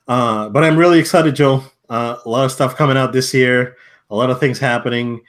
[0.09, 1.63] uh, but I'm really excited, Joe.
[1.89, 3.77] Uh, a lot of stuff coming out this year.
[4.11, 5.21] A lot of things happening.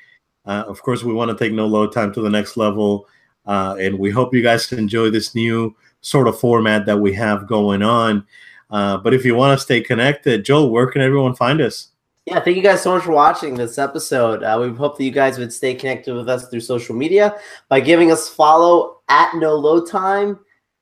[0.45, 3.08] Uh, of course, we want to take no load time to the next level,
[3.45, 7.47] uh, and we hope you guys enjoy this new sort of format that we have
[7.47, 8.26] going on.
[8.70, 11.89] Uh, but if you want to stay connected, Joel, where can everyone find us?
[12.26, 14.43] Yeah, thank you guys so much for watching this episode.
[14.43, 17.38] Uh, we hope that you guys would stay connected with us through social media
[17.70, 20.38] by giving us follow at No Load Time.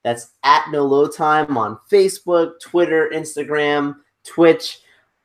[0.05, 4.79] That's at No Load Time on Facebook, Twitter, Instagram, Twitch.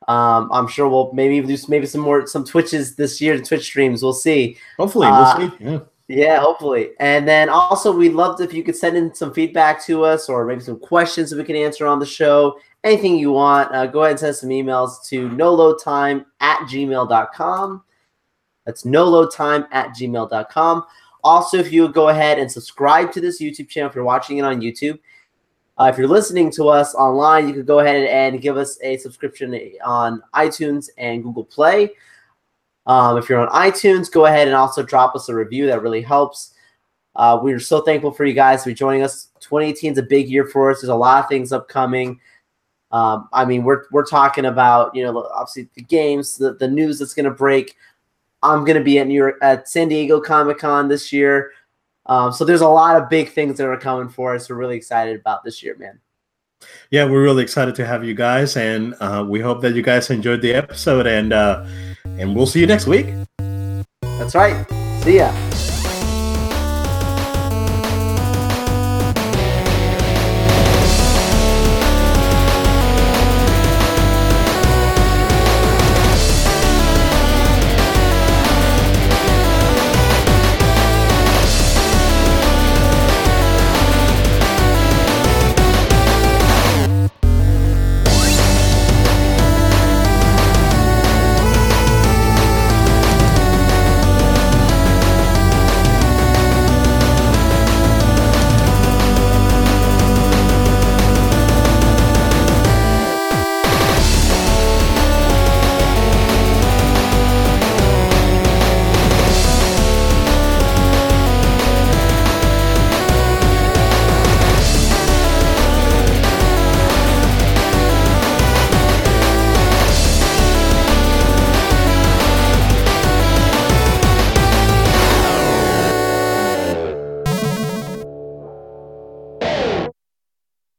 [0.09, 4.03] Um, I'm sure we'll maybe do maybe some more some Twitches this year, Twitch streams.
[4.03, 4.57] We'll see.
[4.79, 5.57] Hopefully, we'll uh, see.
[5.61, 5.79] Yeah.
[6.09, 6.91] Yeah, hopefully.
[6.99, 10.45] And then also, we'd love if you could send in some feedback to us or
[10.45, 14.01] maybe some questions that we can answer on the show anything you want, uh, go
[14.01, 17.85] ahead and send some emails to noloadtime at gmail.com.
[18.67, 20.85] That's noloadtime at gmail.com.
[21.23, 24.39] Also, if you would go ahead and subscribe to this YouTube channel if you're watching
[24.39, 24.99] it on YouTube.
[25.79, 28.99] Uh, if you're listening to us online, you could go ahead and give us a
[28.99, 31.91] subscription on iTunes and Google Play.
[32.87, 35.67] Um, if you're on iTunes, go ahead and also drop us a review.
[35.67, 36.55] That really helps.
[37.17, 39.29] Uh, we're so thankful for you guys be joining us.
[39.41, 40.81] 2018 is a big year for us.
[40.81, 42.21] There's a lot of things upcoming.
[42.93, 46.99] Um, I mean, we're we're talking about you know obviously the games, the, the news
[46.99, 47.77] that's going to break.
[48.43, 51.53] I'm going to be at New York at San Diego Comic Con this year,
[52.07, 54.49] um, so there's a lot of big things that are coming for us.
[54.49, 56.01] We're really excited about this year, man.
[56.91, 60.11] Yeah, we're really excited to have you guys, and uh, we hope that you guys
[60.11, 61.65] enjoyed the episode, and uh,
[62.05, 63.15] and we'll see you next week.
[64.03, 64.67] That's right.
[65.03, 65.33] See ya.